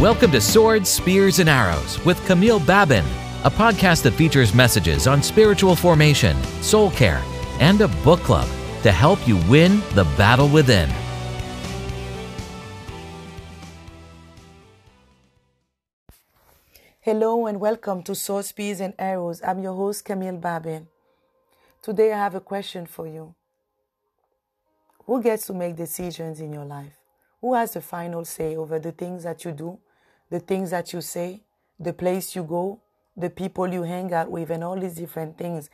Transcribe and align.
Welcome 0.00 0.30
to 0.30 0.40
Swords, 0.40 0.88
Spears, 0.88 1.40
and 1.40 1.48
Arrows 1.48 1.98
with 2.04 2.24
Camille 2.24 2.60
Babin, 2.60 3.04
a 3.42 3.50
podcast 3.50 4.04
that 4.04 4.12
features 4.12 4.54
messages 4.54 5.08
on 5.08 5.24
spiritual 5.24 5.74
formation, 5.74 6.40
soul 6.62 6.92
care, 6.92 7.20
and 7.58 7.80
a 7.80 7.88
book 8.04 8.20
club 8.20 8.48
to 8.84 8.92
help 8.92 9.26
you 9.26 9.38
win 9.48 9.80
the 9.94 10.04
battle 10.16 10.48
within. 10.48 10.88
Hello 17.00 17.48
and 17.48 17.58
welcome 17.58 18.04
to 18.04 18.14
Swords, 18.14 18.50
Spears, 18.50 18.78
and 18.78 18.94
Arrows. 19.00 19.42
I'm 19.42 19.58
your 19.58 19.74
host, 19.74 20.04
Camille 20.04 20.36
Babin. 20.36 20.86
Today 21.82 22.12
I 22.12 22.18
have 22.18 22.36
a 22.36 22.40
question 22.40 22.86
for 22.86 23.08
you. 23.08 23.34
Who 25.06 25.20
gets 25.20 25.48
to 25.48 25.54
make 25.54 25.74
decisions 25.74 26.40
in 26.40 26.52
your 26.52 26.66
life? 26.66 26.92
Who 27.40 27.54
has 27.54 27.72
the 27.72 27.80
final 27.80 28.24
say 28.24 28.54
over 28.54 28.78
the 28.78 28.92
things 28.92 29.24
that 29.24 29.44
you 29.44 29.50
do, 29.50 29.80
the 30.30 30.40
things 30.40 30.70
that 30.70 30.92
you 30.92 31.00
say, 31.00 31.42
the 31.78 31.92
place 31.92 32.36
you 32.36 32.42
go, 32.44 32.80
the 33.16 33.30
people 33.30 33.66
you 33.68 33.82
hang 33.82 34.12
out 34.12 34.30
with, 34.30 34.50
and 34.50 34.62
all 34.62 34.78
these 34.78 34.94
different 34.94 35.38
things? 35.38 35.70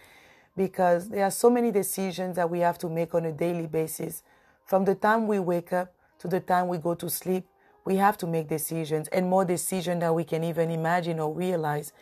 Because 0.56 1.08
there 1.08 1.24
are 1.24 1.30
so 1.30 1.50
many 1.50 1.70
decisions 1.70 2.36
that 2.36 2.48
we 2.48 2.60
have 2.60 2.78
to 2.78 2.88
make 2.88 3.14
on 3.14 3.24
a 3.24 3.32
daily 3.32 3.66
basis. 3.66 4.22
From 4.64 4.84
the 4.84 4.94
time 4.94 5.27
we 5.27 5.38
wake 5.40 5.72
up 5.72 5.92
to 6.20 6.28
the 6.28 6.40
time 6.40 6.68
we 6.68 6.78
go 6.78 6.94
to 6.94 7.10
sleep, 7.10 7.44
we 7.84 7.96
have 7.96 8.16
to 8.18 8.27
make 8.27 8.48
decisions 8.48 9.08
and 9.08 9.28
more 9.28 9.44
decisions 9.44 10.00
than 10.00 10.14
we 10.14 10.24
can 10.24 10.42
even 10.42 10.70
imagine 10.70 11.20
or 11.20 11.32
realize. 11.34 11.92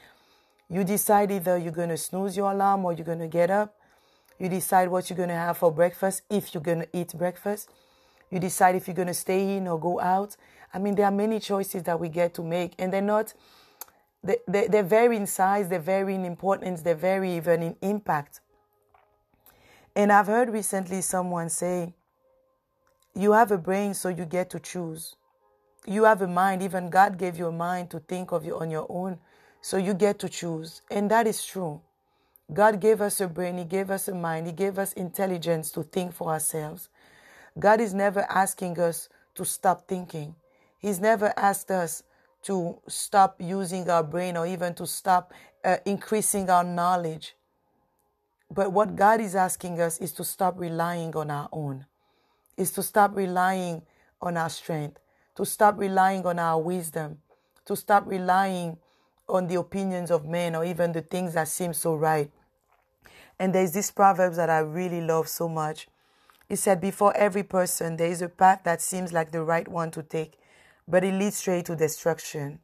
You 0.69 0.85
decide 0.85 1.33
either 1.33 1.59
you're 1.59 1.73
going 1.73 1.89
to 1.89 1.97
snooze 1.97 2.37
your 2.37 2.53
alarm 2.53 2.85
or 2.85 2.93
you're 2.93 3.05
going 3.05 3.19
to 3.19 3.29
get 3.29 3.51
up. 3.51 3.75
You 4.39 4.49
decide 4.49 4.89
what 4.89 5.11
you're 5.11 5.17
going 5.17 5.29
to 5.29 5.35
have 5.35 5.59
for 5.59 5.71
breakfast 5.71 6.23
if 6.31 6.55
you're 6.55 6.63
going 6.63 6.81
to 6.81 6.89
eat 6.93 7.13
breakfast. 7.15 7.69
You 8.31 8.39
decide 8.39 8.75
if 8.77 8.87
you're 8.87 8.95
going 8.95 9.09
to 9.09 9.15
stay 9.15 9.57
in 9.57 9.69
or 9.69 9.79
go 9.79 10.01
out. 10.01 10.37
I 10.75 10.79
mean, 10.79 10.95
there 10.95 11.07
are 11.07 11.13
many 11.13 11.39
choices 11.39 11.83
that 11.85 12.01
we 12.01 12.09
get 12.09 12.35
to 12.35 12.43
make, 12.43 12.75
and 12.79 12.93
they're 12.93 13.03
not, 13.03 13.35
they, 14.25 14.39
they, 14.49 14.69
they're 14.69 14.83
very 14.83 15.17
in 15.17 15.27
size, 15.27 15.69
they're 15.69 15.79
very 15.79 16.15
in 16.15 16.25
importance, 16.25 16.83
they're 16.83 16.95
very 16.95 17.37
even 17.37 17.63
in 17.63 17.77
impact. 17.83 18.41
And 19.95 20.11
I've 20.11 20.27
heard 20.27 20.49
recently 20.49 21.03
someone 21.03 21.51
say, 21.51 21.95
You 23.15 23.33
have 23.33 23.51
a 23.51 23.59
brain, 23.59 23.93
so 23.93 24.09
you 24.09 24.25
get 24.25 24.49
to 24.51 24.61
choose. 24.61 25.17
You 25.87 26.05
have 26.05 26.23
a 26.23 26.29
mind 26.29 26.63
even 26.63 26.91
god 26.91 27.19
gave 27.19 27.37
you 27.37 27.49
a 27.49 27.53
mind 27.53 27.91
to 27.91 27.99
think 27.99 28.31
of 28.31 28.45
you 28.45 28.57
on 28.57 28.71
your 28.71 28.87
own 28.89 29.19
so 29.61 29.77
you 29.77 29.95
get 29.95 30.19
to 30.21 30.29
choose. 30.29 30.81
And 30.91 31.11
that 31.11 31.27
is 31.27 31.45
true. 31.45 31.81
God 32.53 32.81
gave 32.81 33.01
us 33.01 33.21
a 33.21 33.27
brain 33.29 33.59
he 33.59 33.65
gave 33.65 33.91
us 33.91 34.09
a 34.09 34.15
mind 34.15 34.47
he 34.47 34.53
gave 34.53 34.79
us 34.79 34.93
intelligence 34.93 35.71
to 35.73 35.83
think 35.83 36.13
for 36.15 36.31
ourselves. 36.31 36.89
God 37.59 37.81
is 37.81 37.93
never 37.93 38.21
asking 38.31 38.79
us 38.79 39.09
to 39.35 39.45
stop 39.45 39.89
thinking 39.89 40.37
he's 40.83 41.01
never 41.01 41.33
asked 41.37 41.71
us 41.71 42.03
to 42.43 42.79
stop 42.89 43.41
using 43.41 43.89
our 43.89 44.03
brain 44.03 44.37
or 44.37 44.47
even 44.47 44.75
to 44.75 44.87
stop 44.87 45.33
uh, 45.65 45.79
increasing 45.87 46.51
our 46.51 46.65
knowledge 46.65 47.35
but 48.51 48.73
what 48.73 48.95
god 48.95 49.21
is 49.21 49.35
asking 49.35 49.81
us 49.81 49.99
is 49.99 50.13
to 50.13 50.25
stop 50.25 50.59
relying 50.59 51.17
on 51.17 51.31
our 51.31 51.49
own 51.53 51.87
is 52.59 52.71
to 52.73 52.83
stop 52.83 53.17
relying 53.17 53.81
on 54.21 54.37
our 54.37 54.51
strength 54.51 54.99
to 55.37 55.45
stop 55.45 55.79
relying 55.79 56.27
on 56.27 56.39
our 56.39 56.61
wisdom, 56.61 57.19
to 57.65 57.77
stop 57.77 58.07
relying 58.07 58.79
on 59.29 59.47
the 59.47 59.55
opinions 59.55 60.11
of 60.11 60.27
men 60.27 60.55
or 60.55 60.65
even 60.65 60.93
the 60.93 61.01
things 61.01 61.35
that 61.35 61.49
seem 61.49 61.73
so 61.73 61.95
right. 61.95 62.31
And 63.39 63.55
there's 63.55 63.73
this 63.73 63.91
proverb 63.91 64.35
that 64.35 64.51
I 64.51 64.59
really 64.59 65.01
love 65.01 65.29
so 65.29 65.49
much. 65.49 65.89
It 66.49 66.57
said, 66.57 66.81
Before 66.81 67.17
every 67.17 67.43
person, 67.43 67.97
there 67.97 68.11
is 68.11 68.21
a 68.21 68.29
path 68.29 68.61
that 68.65 68.83
seems 68.83 69.13
like 69.13 69.33
the 69.33 69.43
right 69.43 69.67
one 69.67 69.91
to 69.93 70.03
take, 70.03 70.35
but 70.87 71.05
it 71.05 71.15
leads 71.15 71.37
straight 71.37 71.67
to 71.67 71.77
destruction. 71.77 72.59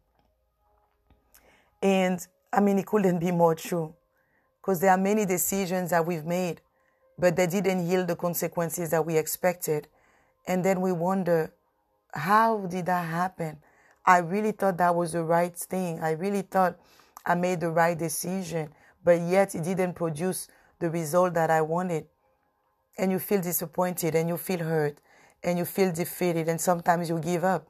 And 1.83 2.27
I 2.53 2.61
mean, 2.61 2.79
it 2.79 2.87
couldn't 2.87 3.19
be 3.19 3.31
more 3.31 3.55
true 3.55 3.95
because 4.61 4.81
there 4.81 4.91
are 4.91 4.99
many 4.99 5.25
decisions 5.25 5.91
that 5.91 6.07
we've 6.07 6.25
made, 6.25 6.61
but 7.19 7.37
they 7.37 7.47
didn't 7.47 7.87
yield 7.87 8.09
the 8.09 8.17
consequences 8.17 8.91
that 8.91 9.05
we 9.05 9.17
expected. 9.17 9.89
And 10.47 10.65
then 10.65 10.81
we 10.81 10.93
wonder, 10.93 11.53
how 12.13 12.67
did 12.67 12.87
that 12.87 13.07
happen? 13.07 13.59
I 14.05 14.19
really 14.19 14.53
thought 14.53 14.79
that 14.79 14.95
was 14.95 15.13
the 15.13 15.23
right 15.23 15.55
thing. 15.55 16.01
I 16.01 16.13
really 16.13 16.43
thought 16.43 16.79
I 17.27 17.35
made 17.35 17.61
the 17.61 17.71
right 17.71 17.97
decision, 17.97 18.71
but 19.05 19.21
yet 19.21 19.55
it 19.55 19.65
didn't 19.65 19.95
produce 19.95 20.49
the 20.79 20.91
result 20.91 21.35
that 21.35 21.51
I 21.51 21.61
wanted. 21.61 22.07
And 22.97 23.13
you 23.13 23.19
feel 23.19 23.41
disappointed 23.41 24.15
and 24.15 24.29
you 24.29 24.37
feel 24.37 24.61
hurt 24.61 24.99
and 25.45 25.59
you 25.59 25.65
feel 25.65 25.93
defeated 25.93 26.49
and 26.49 26.61
sometimes 26.61 27.09
you 27.09 27.19
give 27.21 27.45
up. 27.45 27.69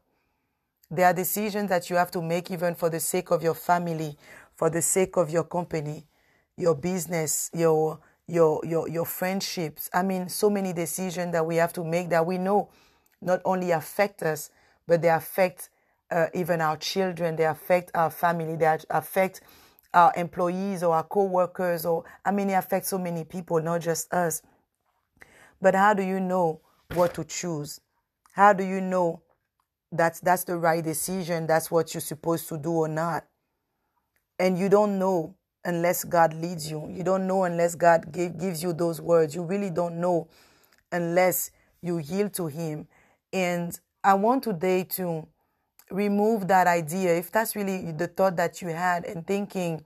There 0.91 1.07
are 1.07 1.13
decisions 1.13 1.69
that 1.69 1.91
you 1.91 1.97
have 1.97 2.11
to 2.13 2.23
make 2.23 2.51
even 2.51 2.75
for 2.75 2.89
the 2.89 3.01
sake 3.01 3.31
of 3.31 3.43
your 3.43 3.55
family, 3.55 4.17
for 4.55 4.71
the 4.71 4.81
sake 4.81 5.17
of 5.17 5.31
your 5.31 5.45
company, 5.45 6.07
your 6.57 6.75
business, 6.75 7.51
your 7.53 8.01
your 8.27 8.61
your 8.65 8.89
your 8.89 9.05
friendships. 9.05 9.91
I 9.93 10.03
mean, 10.03 10.29
so 10.29 10.49
many 10.49 10.73
decisions 10.73 11.33
that 11.33 11.45
we 11.45 11.57
have 11.57 11.73
to 11.75 11.85
make 11.85 12.09
that 12.11 12.25
we 12.25 12.39
know 12.39 12.71
not 13.21 13.41
only 13.45 13.71
affect 13.71 14.23
us, 14.23 14.51
but 14.87 15.03
they 15.03 15.11
affect 15.11 15.71
uh, 16.11 16.27
even 16.33 16.61
our 16.61 16.77
children, 16.77 17.37
they 17.37 17.45
affect 17.45 17.91
our 17.95 18.11
family, 18.11 18.57
they 18.57 18.79
affect 18.91 19.43
our 19.93 20.13
employees 20.17 20.83
or 20.83 20.95
our 20.95 21.03
co-workers 21.03 21.85
or 21.85 22.05
I 22.25 22.31
mean 22.31 22.51
it 22.51 22.55
affects 22.55 22.89
so 22.89 22.99
many 22.99 23.25
people, 23.25 23.61
not 23.61 23.83
just 23.83 24.13
us. 24.13 24.43
But 25.61 25.75
how 25.75 25.93
do 25.95 26.03
you 26.03 26.21
know 26.21 26.61
what 26.95 27.15
to 27.15 27.25
choose? 27.25 27.81
How 28.33 28.53
do 28.53 28.65
you 28.65 28.81
know 28.81 29.23
that 29.93 30.21
that's 30.23 30.45
the 30.45 30.57
right 30.57 30.85
decision, 30.85 31.47
that's 31.47 31.71
what 31.71 31.95
you're 31.95 32.01
supposed 32.01 32.49
to 32.49 32.59
do 32.59 32.73
or 32.73 32.89
not? 32.89 33.25
And 34.39 34.59
you 34.59 34.69
don't 34.69 34.99
know 34.99 35.35
unless 35.65 36.05
God 36.05 36.35
leads 36.35 36.71
you. 36.71 36.89
You 36.91 37.03
don't 37.03 37.27
know 37.27 37.45
unless 37.45 37.75
God 37.75 38.13
give, 38.13 38.39
gives 38.39 38.63
you 38.63 38.73
those 38.73 39.01
words. 39.01 39.35
You 39.35 39.43
really 39.43 39.71
don't 39.71 40.01
know 40.01 40.29
unless 40.93 41.51
you 41.83 41.99
yield 41.99 42.35
to 42.35 42.47
Him 42.47 42.87
and 43.33 43.79
I 44.05 44.15
want 44.15 44.45
today 44.45 44.85
to 44.85 45.27
remove 45.91 46.49
that 46.49 46.67
idea, 46.67 47.17
if 47.17 47.31
that's 47.31 47.57
really 47.57 47.93
the 47.93 48.07
thought 48.07 48.37
that 48.37 48.63
you 48.63 48.69
had, 48.69 49.05
and 49.05 49.27
thinking 49.27 49.83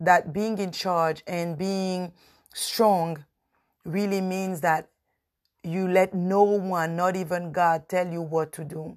that 0.00 0.32
being 0.32 0.58
in 0.58 0.70
charge 0.70 1.22
and 1.26 1.58
being 1.58 2.12
strong 2.54 3.24
really 3.84 4.20
means 4.20 4.60
that 4.60 4.88
you 5.64 5.88
let 5.88 6.14
no 6.14 6.44
one, 6.44 6.96
not 6.96 7.16
even 7.16 7.52
God, 7.52 7.88
tell 7.88 8.06
you 8.06 8.22
what 8.22 8.52
to 8.52 8.64
do. 8.64 8.96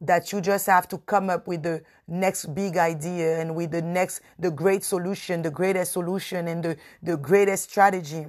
That 0.00 0.32
you 0.32 0.40
just 0.40 0.66
have 0.66 0.86
to 0.88 0.98
come 0.98 1.28
up 1.28 1.48
with 1.48 1.64
the 1.64 1.82
next 2.06 2.54
big 2.54 2.76
idea 2.76 3.40
and 3.40 3.56
with 3.56 3.72
the 3.72 3.82
next, 3.82 4.20
the 4.38 4.50
great 4.50 4.84
solution, 4.84 5.42
the 5.42 5.50
greatest 5.50 5.92
solution, 5.92 6.46
and 6.46 6.62
the, 6.62 6.76
the 7.02 7.16
greatest 7.16 7.70
strategy. 7.70 8.26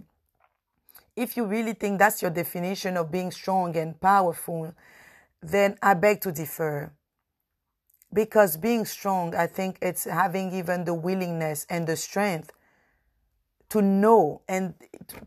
If 1.16 1.38
you 1.38 1.46
really 1.46 1.74
think 1.74 2.00
that's 2.00 2.22
your 2.22 2.32
definition 2.32 2.98
of 2.98 3.12
being 3.12 3.30
strong 3.32 3.76
and 3.78 4.00
powerful, 4.00 4.74
then 5.44 5.78
I 5.82 5.94
beg 5.94 6.22
to 6.22 6.32
differ. 6.32 6.92
Because 8.12 8.58
being 8.58 8.86
strong, 8.86 9.36
I 9.36 9.46
think 9.46 9.78
it's 9.82 10.06
having 10.06 10.52
even 10.54 10.86
the 10.86 10.96
willingness 10.96 11.68
and 11.70 11.86
the 11.86 11.96
strength 11.96 12.52
to 13.70 13.82
know 13.82 14.42
and 14.48 14.74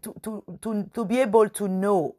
to, 0.02 0.14
to, 0.22 0.58
to, 0.60 0.90
to 0.92 1.04
be 1.04 1.20
able 1.20 1.48
to 1.50 1.68
know 1.68 2.16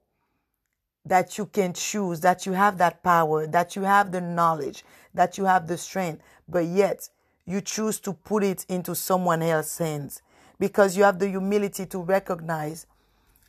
that 1.05 1.37
you 1.37 1.45
can 1.45 1.73
choose, 1.73 2.21
that 2.21 2.45
you 2.45 2.53
have 2.53 2.77
that 2.77 3.03
power, 3.03 3.45
that 3.47 3.75
you 3.75 3.83
have 3.83 4.11
the 4.11 4.21
knowledge, 4.21 4.83
that 5.13 5.37
you 5.37 5.45
have 5.45 5.67
the 5.67 5.77
strength, 5.77 6.21
but 6.47 6.65
yet 6.65 7.09
you 7.45 7.61
choose 7.61 7.99
to 7.99 8.13
put 8.13 8.43
it 8.43 8.65
into 8.69 8.95
someone 8.95 9.41
else's 9.41 9.77
hands 9.77 10.21
because 10.59 10.95
you 10.95 11.03
have 11.03 11.19
the 11.19 11.27
humility 11.29 11.85
to 11.85 11.99
recognize 11.99 12.87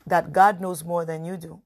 that 0.06 0.32
God 0.32 0.60
knows 0.60 0.84
more 0.84 1.04
than 1.04 1.24
you 1.24 1.36
do. 1.36 1.60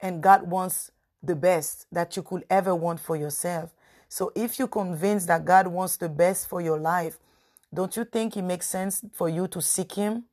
And 0.00 0.22
God 0.22 0.48
wants 0.48 0.90
the 1.22 1.36
best 1.36 1.86
that 1.92 2.16
you 2.16 2.22
could 2.22 2.44
ever 2.48 2.74
want 2.74 3.00
for 3.00 3.16
yourself. 3.16 3.70
So 4.08 4.32
if 4.34 4.58
you're 4.58 4.68
convinced 4.68 5.26
that 5.28 5.44
God 5.44 5.66
wants 5.66 5.96
the 5.96 6.08
best 6.08 6.48
for 6.48 6.60
your 6.60 6.78
life, 6.78 7.18
don't 7.72 7.96
you 7.96 8.04
think 8.04 8.36
it 8.36 8.42
makes 8.42 8.66
sense 8.66 9.02
for 9.12 9.28
you 9.28 9.48
to 9.48 9.62
seek 9.62 9.92
Him? 9.92 10.24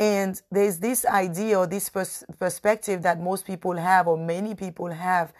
And 0.00 0.42
there's 0.52 0.78
this 0.80 1.06
idea 1.06 1.60
or 1.60 1.68
this 1.68 1.90
pers- 1.90 2.24
perspective 2.40 3.02
that 3.04 3.20
most 3.20 3.46
people 3.46 3.74
have, 3.76 4.08
or 4.08 4.18
many 4.18 4.56
people 4.56 4.88
have, 4.90 5.34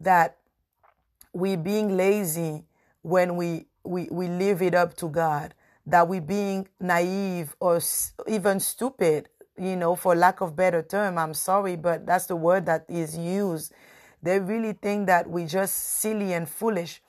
that 0.00 0.38
we're 1.32 1.58
being 1.58 1.96
lazy 1.96 2.64
when 3.02 3.36
we, 3.36 3.66
we, 3.84 4.08
we 4.12 4.28
leave 4.28 4.62
it 4.62 4.74
up 4.74 4.96
to 4.98 5.08
God, 5.08 5.54
that 5.86 6.08
we're 6.08 6.20
being 6.22 6.68
naive 6.80 7.56
or 7.60 7.78
s- 7.78 8.14
even 8.28 8.60
stupid 8.60 9.30
you 9.58 9.76
know, 9.76 9.96
for 9.96 10.14
lack 10.16 10.40
of 10.40 10.56
better 10.56 10.82
term, 10.82 11.18
I'm 11.18 11.34
sorry, 11.34 11.76
but 11.76 12.06
that's 12.06 12.26
the 12.26 12.36
word 12.36 12.66
that 12.66 12.86
is 12.88 13.18
used. 13.18 13.72
They 14.22 14.40
really 14.40 14.74
think 14.74 15.08
that 15.08 15.28
we're 15.28 15.48
just 15.48 15.74
silly 15.76 16.32
and 16.34 16.48
foolish 16.48 17.02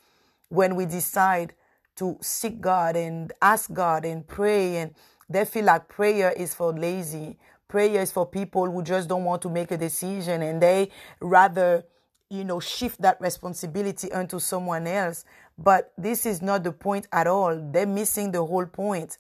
when 0.49 0.75
we 0.75 0.85
decide 0.85 1.53
to 1.99 2.17
seek 2.21 2.59
God 2.59 2.95
and 2.95 3.31
ask 3.41 3.71
God 3.71 4.05
and 4.05 4.27
pray. 4.27 4.77
And 4.77 4.93
they 5.29 5.45
feel 5.45 5.65
like 5.65 5.87
prayer 5.87 6.31
is 6.31 6.53
for 6.53 6.73
lazy. 6.73 7.37
Prayer 7.67 8.01
is 8.01 8.11
for 8.11 8.25
people 8.25 8.69
who 8.69 8.81
just 8.81 9.07
don't 9.07 9.23
want 9.23 9.41
to 9.43 9.49
make 9.49 9.71
a 9.71 9.77
decision 9.77 10.41
and 10.41 10.61
they 10.61 10.89
rather, 11.21 11.83
you 12.29 12.43
know, 12.43 12.59
shift 12.59 13.01
that 13.01 13.21
responsibility 13.21 14.11
onto 14.11 14.39
someone 14.39 14.87
else. 14.87 15.23
But 15.57 15.93
this 15.97 16.25
is 16.25 16.41
not 16.41 16.63
the 16.63 16.71
point 16.71 17.07
at 17.11 17.27
all. 17.27 17.55
They're 17.71 17.85
missing 17.85 18.31
the 18.31 18.43
whole 18.43 18.65
point. 18.65 19.17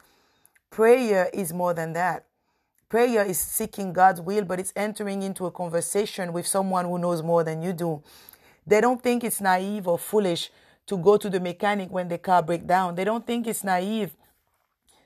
Prayer 0.71 1.29
is 1.33 1.53
more 1.53 1.73
than 1.73 1.93
that. 1.93 2.25
Prayer 2.89 3.23
is 3.23 3.37
seeking 3.37 3.93
God's 3.93 4.19
will, 4.19 4.45
but 4.45 4.59
it's 4.59 4.73
entering 4.75 5.21
into 5.21 5.45
a 5.45 5.51
conversation 5.51 6.33
with 6.33 6.47
someone 6.47 6.85
who 6.85 6.97
knows 6.97 7.21
more 7.21 7.43
than 7.43 7.61
you 7.61 7.71
do. 7.71 8.01
They 8.65 8.81
don't 8.81 9.01
think 9.01 9.23
it's 9.23 9.41
naive 9.41 9.87
or 9.87 9.99
foolish 9.99 10.49
to 10.89 10.97
go 10.97 11.17
to 11.17 11.29
the 11.29 11.39
mechanic 11.39 11.91
when 11.91 12.07
the 12.07 12.17
car 12.17 12.41
breaks 12.41 12.65
down. 12.65 12.95
They 12.95 13.03
don't 13.03 13.25
think 13.25 13.45
it's 13.45 13.63
naive 13.63 14.15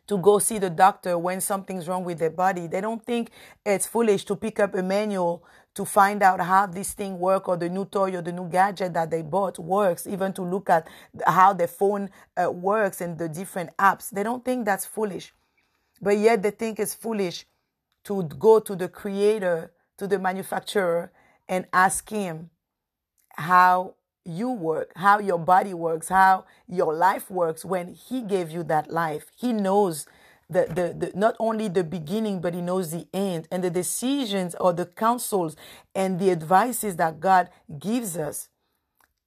to 0.08 0.18
go 0.18 0.40
see 0.40 0.58
the 0.58 0.70
doctor 0.70 1.18
when 1.18 1.42
something's 1.42 1.90
wrong 1.90 2.06
with 2.06 2.20
their 2.20 2.30
body. 2.30 2.68
They 2.68 2.80
don't 2.80 3.06
think 3.06 3.32
it's 3.66 3.86
foolish 3.86 4.24
to 4.26 4.36
pick 4.38 4.62
up 4.62 4.76
a 4.76 4.82
manual 4.82 5.44
to 5.76 5.84
find 5.84 6.24
out 6.24 6.40
how 6.40 6.68
this 6.68 6.94
thing 6.94 7.20
works 7.20 7.50
or 7.50 7.58
the 7.58 7.68
new 7.68 7.84
toy 7.84 8.16
or 8.16 8.22
the 8.22 8.32
new 8.32 8.48
gadget 8.50 8.94
that 8.94 9.12
they 9.12 9.22
bought 9.22 9.60
works, 9.60 10.08
even 10.08 10.32
to 10.34 10.42
look 10.42 10.70
at 10.70 10.88
how 11.28 11.52
the 11.52 11.68
phone 11.68 12.10
uh, 12.38 12.50
works 12.50 13.02
and 13.02 13.18
the 13.18 13.28
different 13.28 13.76
apps. 13.78 14.10
They 14.10 14.24
don't 14.24 14.46
think 14.46 14.66
that's 14.66 14.86
foolish. 14.86 15.34
But 16.02 16.18
yet 16.18 16.44
they 16.44 16.52
think 16.52 16.80
it's 16.80 16.94
foolish 16.94 17.46
to 18.06 18.24
go 18.24 18.60
to 18.60 18.76
the 18.76 18.88
creator, 18.88 19.74
to 19.98 20.08
the 20.08 20.20
manufacturer, 20.20 21.12
and 21.50 21.66
ask 21.74 22.10
him 22.10 22.52
how 23.32 23.96
you 24.26 24.52
work, 24.52 24.92
how 24.96 25.20
your 25.20 25.40
body 25.40 25.74
works, 25.74 26.10
how 26.10 26.46
your 26.68 26.94
life 26.94 27.30
works 27.30 27.66
when 27.66 27.94
He 27.94 28.22
gave 28.22 28.52
you 28.52 28.64
that 28.64 28.92
life. 28.92 29.26
He 29.36 29.54
knows 29.54 30.06
the, 30.50 30.66
the, 30.68 31.12
the, 31.12 31.18
not 31.18 31.36
only 31.40 31.68
the 31.68 31.84
beginning, 31.84 32.42
but 32.42 32.54
He 32.54 32.62
knows 32.62 32.92
the 32.92 33.08
end 33.14 33.48
and 33.52 33.64
the 33.64 33.70
decisions 33.70 34.56
or 34.56 34.74
the 34.74 34.86
counsels 34.86 35.56
and 35.94 36.20
the 36.20 36.32
advices 36.32 36.96
that 36.98 37.20
God 37.20 37.50
gives 37.80 38.18
us. 38.18 38.50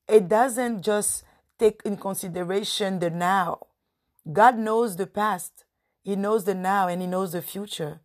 It 0.09 0.29
doesn't 0.29 0.83
just 0.83 1.25
take 1.59 1.83
in 1.85 1.97
consideration 1.97 2.99
the 2.99 3.11
now. 3.11 3.67
God 4.33 4.59
knows 4.59 4.97
the 4.97 5.07
past, 5.07 5.65
He 6.03 6.17
knows 6.17 6.45
the 6.45 6.55
now, 6.55 6.89
and 6.89 7.01
He 7.01 7.07
knows 7.07 7.33
the 7.33 7.43
future. 7.43 8.01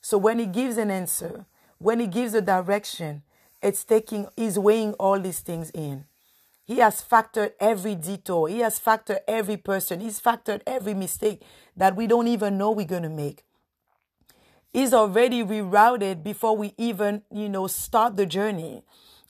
So 0.00 0.18
when 0.18 0.38
He 0.38 0.46
gives 0.46 0.76
an 0.76 0.90
answer, 0.90 1.46
when 1.78 2.00
He 2.00 2.06
gives 2.06 2.34
a 2.34 2.40
direction, 2.40 3.22
it's 3.62 3.84
taking, 3.84 4.26
He's 4.36 4.58
weighing 4.58 4.92
all 4.94 5.18
these 5.18 5.40
things 5.40 5.70
in. 5.70 6.04
He 6.66 6.78
has 6.78 7.00
factored 7.00 7.52
every 7.60 7.94
detour. 7.94 8.48
He 8.48 8.58
has 8.58 8.80
factored 8.80 9.20
every 9.28 9.56
person. 9.56 10.00
He's 10.00 10.20
factored 10.20 10.62
every 10.66 10.94
mistake 10.94 11.42
that 11.76 11.94
we 11.94 12.08
don't 12.08 12.26
even 12.26 12.58
know 12.58 12.72
we're 12.72 12.86
going 12.86 13.04
to 13.04 13.08
make. 13.08 13.44
He's 14.72 14.92
already 14.92 15.44
rerouted 15.44 16.24
before 16.24 16.56
we 16.56 16.74
even, 16.76 17.22
you 17.32 17.48
know, 17.48 17.68
start 17.68 18.16
the 18.16 18.26
journey. 18.26 18.82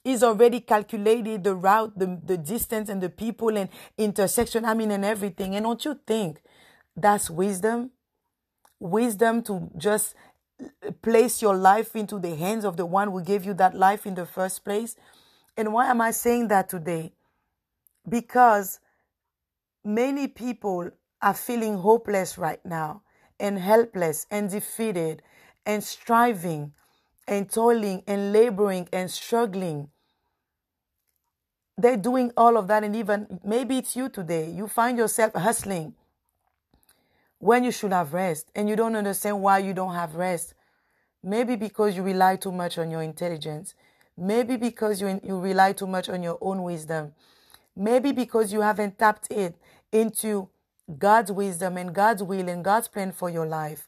He's 0.03 0.23
already 0.23 0.61
calculated 0.61 1.45
the 1.45 1.55
route, 1.55 1.99
the, 1.99 2.19
the 2.25 2.39
distance 2.39 2.89
and 2.89 3.03
the 3.03 3.11
people 3.11 3.57
and 3.57 3.69
intersection, 3.99 4.65
I 4.65 4.73
mean, 4.73 4.91
and 4.91 5.05
everything. 5.05 5.55
And 5.55 5.65
don't 5.65 5.85
you 5.85 6.01
think 6.07 6.41
that's 6.97 7.29
wisdom? 7.29 7.91
Wisdom 8.81 9.43
to 9.43 9.71
just 9.77 10.15
place 11.03 11.43
your 11.43 11.55
life 11.55 11.95
into 11.95 12.19
the 12.19 12.35
hands 12.35 12.65
of 12.65 12.77
the 12.79 12.87
one 12.87 13.11
who 13.11 13.23
gave 13.23 13.45
you 13.45 13.53
that 13.55 13.75
life 13.75 14.07
in 14.07 14.15
the 14.15 14.25
first 14.27 14.65
place. 14.65 14.97
And 15.57 15.73
why 15.73 15.91
am 15.91 16.01
I 16.01 16.13
saying 16.13 16.49
that 16.49 16.71
today? 16.71 17.13
Because 18.09 18.81
many 19.85 20.29
people 20.29 20.91
are 21.23 21.35
feeling 21.35 21.79
hopeless 21.79 22.37
right 22.39 22.65
now 22.65 23.03
and 23.39 23.59
helpless 23.59 24.27
and 24.31 24.51
defeated 24.51 25.23
and 25.65 25.83
striving 25.83 26.73
and 27.29 27.51
toiling 27.51 28.03
and 28.07 28.33
laboring 28.33 28.89
and 28.93 29.11
struggling. 29.11 29.89
They're 31.79 31.97
doing 31.97 32.33
all 32.37 32.57
of 32.57 32.69
that, 32.69 32.85
and 32.85 32.97
even 32.97 33.41
maybe 33.45 33.79
it's 33.79 33.97
you 33.97 34.09
today. 34.09 34.51
You 34.51 34.67
find 34.67 34.97
yourself 34.97 35.35
hustling 35.35 35.95
when 37.39 37.65
you 37.65 37.71
should 37.71 37.93
have 37.93 38.15
rest, 38.15 38.51
and 38.55 38.69
you 38.69 38.77
don't 38.77 38.97
understand 38.97 39.43
why 39.43 39.59
you 39.59 39.75
don't 39.75 39.95
have 39.95 40.15
rest. 40.15 40.55
Maybe 41.23 41.57
because 41.57 41.97
you 41.97 42.03
rely 42.03 42.37
too 42.37 42.53
much 42.53 42.79
on 42.79 42.91
your 42.91 43.03
intelligence. 43.03 43.75
Maybe 44.17 44.57
because 44.57 45.01
you, 45.03 45.21
you 45.23 45.39
rely 45.39 45.73
too 45.73 45.87
much 45.87 46.09
on 46.09 46.23
your 46.23 46.39
own 46.41 46.63
wisdom. 46.63 47.13
Maybe 47.77 48.13
because 48.13 48.53
you 48.53 48.63
haven't 48.63 48.99
tapped 48.99 49.31
it 49.31 49.55
into 49.93 50.49
God's 50.99 51.33
wisdom 51.33 51.77
and 51.77 51.95
God's 51.95 52.23
will 52.23 52.49
and 52.49 52.65
God's 52.65 52.89
plan 52.89 53.13
for 53.13 53.29
your 53.29 53.47
life. 53.47 53.87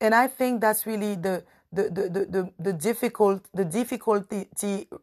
And 0.00 0.14
I 0.14 0.28
think 0.28 0.60
that's 0.60 0.86
really 0.86 1.14
the 1.14 1.44
the, 1.72 1.84
the, 1.84 2.08
the, 2.08 2.24
the, 2.26 2.52
the 2.58 2.72
difficult 2.72 3.44
the 3.54 3.64
difficulty 3.64 4.48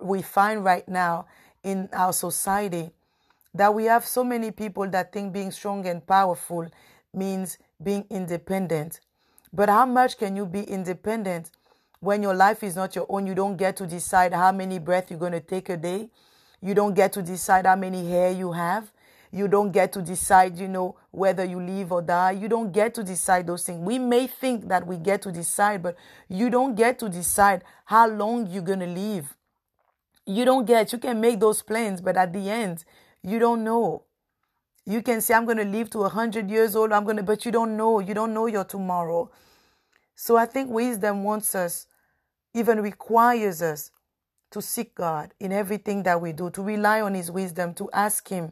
we 0.01 0.21
find 0.21 0.65
right 0.65 0.87
now 0.87 1.27
in 1.63 1.89
our 1.93 2.13
society 2.13 2.91
that 3.53 3.73
we 3.73 3.85
have 3.85 4.05
so 4.05 4.23
many 4.23 4.51
people 4.51 4.87
that 4.89 5.11
think 5.11 5.33
being 5.33 5.51
strong 5.51 5.85
and 5.87 6.05
powerful 6.05 6.67
means 7.13 7.57
being 7.81 8.05
independent. 8.09 8.99
But 9.53 9.69
how 9.69 9.85
much 9.85 10.17
can 10.17 10.35
you 10.35 10.45
be 10.45 10.63
independent 10.63 11.51
when 11.99 12.21
your 12.21 12.35
life 12.35 12.63
is 12.63 12.75
not 12.75 12.95
your 12.95 13.05
own? 13.09 13.25
You 13.25 13.33
don't 13.33 13.57
get 13.57 13.77
to 13.77 13.87
decide 13.87 14.33
how 14.33 14.51
many 14.51 14.77
breaths 14.77 15.09
you're 15.09 15.19
going 15.19 15.31
to 15.31 15.39
take 15.39 15.69
a 15.69 15.77
day. 15.77 16.09
You 16.61 16.73
don't 16.73 16.93
get 16.93 17.13
to 17.13 17.21
decide 17.21 17.65
how 17.65 17.75
many 17.75 18.09
hair 18.09 18.31
you 18.31 18.51
have. 18.51 18.91
You 19.31 19.47
don't 19.47 19.71
get 19.71 19.91
to 19.93 20.01
decide, 20.01 20.57
you 20.57 20.67
know, 20.67 20.95
whether 21.11 21.43
you 21.43 21.61
live 21.61 21.91
or 21.91 22.01
die. 22.01 22.31
You 22.31 22.47
don't 22.47 22.71
get 22.71 22.93
to 22.95 23.03
decide 23.03 23.45
those 23.45 23.63
things. 23.63 23.79
We 23.79 23.99
may 23.99 24.27
think 24.27 24.67
that 24.69 24.87
we 24.87 24.97
get 24.97 25.21
to 25.23 25.31
decide, 25.31 25.83
but 25.83 25.97
you 26.29 26.49
don't 26.49 26.75
get 26.75 26.97
to 26.99 27.09
decide 27.09 27.63
how 27.85 28.07
long 28.07 28.47
you're 28.47 28.63
going 28.63 28.79
to 28.79 28.87
live. 28.87 29.35
You 30.25 30.45
don't 30.45 30.65
get, 30.65 30.91
you 30.91 30.97
can 30.97 31.21
make 31.21 31.39
those 31.39 31.61
plans, 31.61 32.01
but 32.01 32.17
at 32.17 32.33
the 32.33 32.49
end, 32.49 32.85
you 33.21 33.39
don't 33.39 33.63
know. 33.63 34.03
You 34.85 35.01
can 35.01 35.19
say, 35.19 35.33
I'm 35.33 35.45
going 35.45 35.57
to 35.57 35.65
live 35.65 35.89
to 35.91 35.99
100 35.99 36.49
years 36.49 36.75
old, 36.75 36.93
I'm 36.93 37.03
going 37.03 37.17
to, 37.17 37.23
but 37.23 37.45
you 37.45 37.51
don't 37.51 37.75
know. 37.75 37.99
You 37.99 38.13
don't 38.13 38.33
know 38.33 38.45
your 38.45 38.63
tomorrow. 38.63 39.29
So 40.15 40.37
I 40.37 40.45
think 40.45 40.69
wisdom 40.69 41.23
wants 41.23 41.53
us, 41.53 41.87
even 42.53 42.81
requires 42.81 43.61
us 43.61 43.91
to 44.51 44.61
seek 44.61 44.95
God 44.95 45.33
in 45.39 45.51
everything 45.51 46.03
that 46.03 46.21
we 46.21 46.31
do, 46.31 46.49
to 46.51 46.61
rely 46.61 47.01
on 47.01 47.13
His 47.13 47.29
wisdom, 47.31 47.73
to 47.75 47.89
ask 47.91 48.27
Him. 48.27 48.51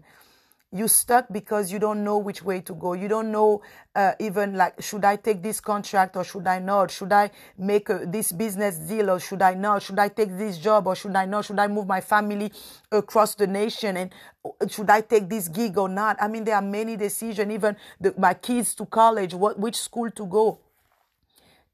You 0.72 0.90
stuck 0.90 1.28
because 1.32 1.72
you 1.72 1.80
don't 1.80 2.04
know 2.04 2.18
which 2.18 2.44
way 2.44 2.60
to 2.62 2.74
go. 2.74 2.94
You 2.94 3.08
don't 3.08 3.32
know 3.32 3.62
uh, 3.96 4.12
even 4.20 4.56
like, 4.56 4.82
should 4.82 5.06
I 5.06 5.16
take 5.16 5.42
this 5.42 5.62
contract 5.62 6.18
or 6.18 6.26
should 6.26 6.46
I 6.48 6.60
not? 6.60 6.92
Should 6.92 7.14
I 7.14 7.32
make 7.58 7.88
a, 7.88 8.06
this 8.06 8.34
business 8.34 8.78
deal 8.78 9.10
or 9.10 9.22
should 9.22 9.42
I 9.42 9.54
not? 9.54 9.84
Should 9.84 10.00
I 10.00 10.10
take 10.10 10.38
this 10.38 10.58
job 10.58 10.88
or 10.88 10.96
should 10.96 11.16
I 11.16 11.26
not? 11.28 11.46
Should 11.46 11.60
I 11.60 11.68
move 11.68 11.88
my 11.88 12.02
family 12.02 12.52
across 12.92 13.36
the 13.36 13.48
nation 13.48 13.96
and 13.96 14.14
uh, 14.44 14.68
should 14.68 14.90
I 14.90 15.00
take 15.00 15.30
this 15.30 15.48
gig 15.48 15.78
or 15.78 15.88
not? 15.88 16.18
I 16.20 16.28
mean, 16.28 16.44
there 16.44 16.56
are 16.56 16.62
many 16.62 16.98
decisions, 16.98 17.54
even 17.54 17.78
the, 18.02 18.14
my 18.18 18.34
kids 18.34 18.76
to 18.76 18.86
college, 18.86 19.34
what, 19.34 19.58
which 19.58 19.78
school 19.78 20.12
to 20.12 20.26
go. 20.26 20.60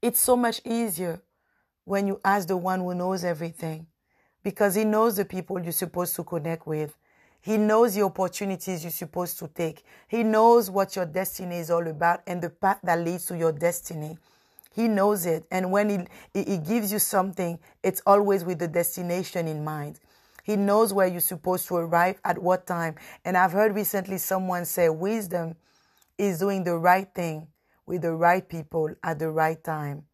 It's 0.00 0.20
so 0.20 0.36
much 0.36 0.60
easier 0.64 1.20
when 1.84 2.06
you 2.06 2.20
ask 2.24 2.46
the 2.46 2.56
one 2.56 2.78
who 2.80 2.94
knows 2.94 3.24
everything 3.24 3.88
because 4.42 4.74
He 4.74 4.84
knows 4.84 5.16
the 5.16 5.24
people 5.24 5.60
you're 5.60 5.72
supposed 5.72 6.16
to 6.16 6.24
connect 6.24 6.66
with. 6.66 6.96
He 7.40 7.56
knows 7.56 7.94
the 7.94 8.02
opportunities 8.02 8.84
you're 8.84 8.92
supposed 8.92 9.38
to 9.40 9.48
take. 9.48 9.84
He 10.06 10.22
knows 10.22 10.70
what 10.70 10.94
your 10.94 11.06
destiny 11.06 11.56
is 11.56 11.70
all 11.70 11.86
about 11.86 12.22
and 12.26 12.40
the 12.40 12.50
path 12.50 12.78
that 12.84 13.00
leads 13.00 13.26
to 13.26 13.36
your 13.36 13.50
destiny. 13.50 14.16
He 14.74 14.86
knows 14.88 15.26
it. 15.26 15.44
And 15.50 15.72
when 15.72 16.08
he, 16.32 16.44
he 16.44 16.58
gives 16.58 16.92
you 16.92 17.00
something, 17.00 17.58
it's 17.82 18.00
always 18.06 18.44
with 18.44 18.60
the 18.60 18.68
destination 18.68 19.48
in 19.48 19.64
mind. 19.64 19.98
He 20.44 20.56
knows 20.56 20.92
where 20.92 21.06
you're 21.06 21.20
supposed 21.20 21.68
to 21.68 21.76
arrive 21.76 22.20
at 22.24 22.40
what 22.40 22.66
time. 22.66 22.94
And 23.24 23.36
I've 23.36 23.52
heard 23.52 23.74
recently 23.74 24.18
someone 24.18 24.64
say 24.64 24.88
wisdom 24.88 25.56
is 26.18 26.38
doing 26.38 26.64
the 26.64 26.76
right 26.76 27.12
thing 27.12 27.48
with 27.86 28.02
the 28.02 28.12
right 28.12 28.48
people 28.48 28.94
at 29.02 29.18
the 29.18 29.30
right 29.30 29.62
time. 29.62 30.04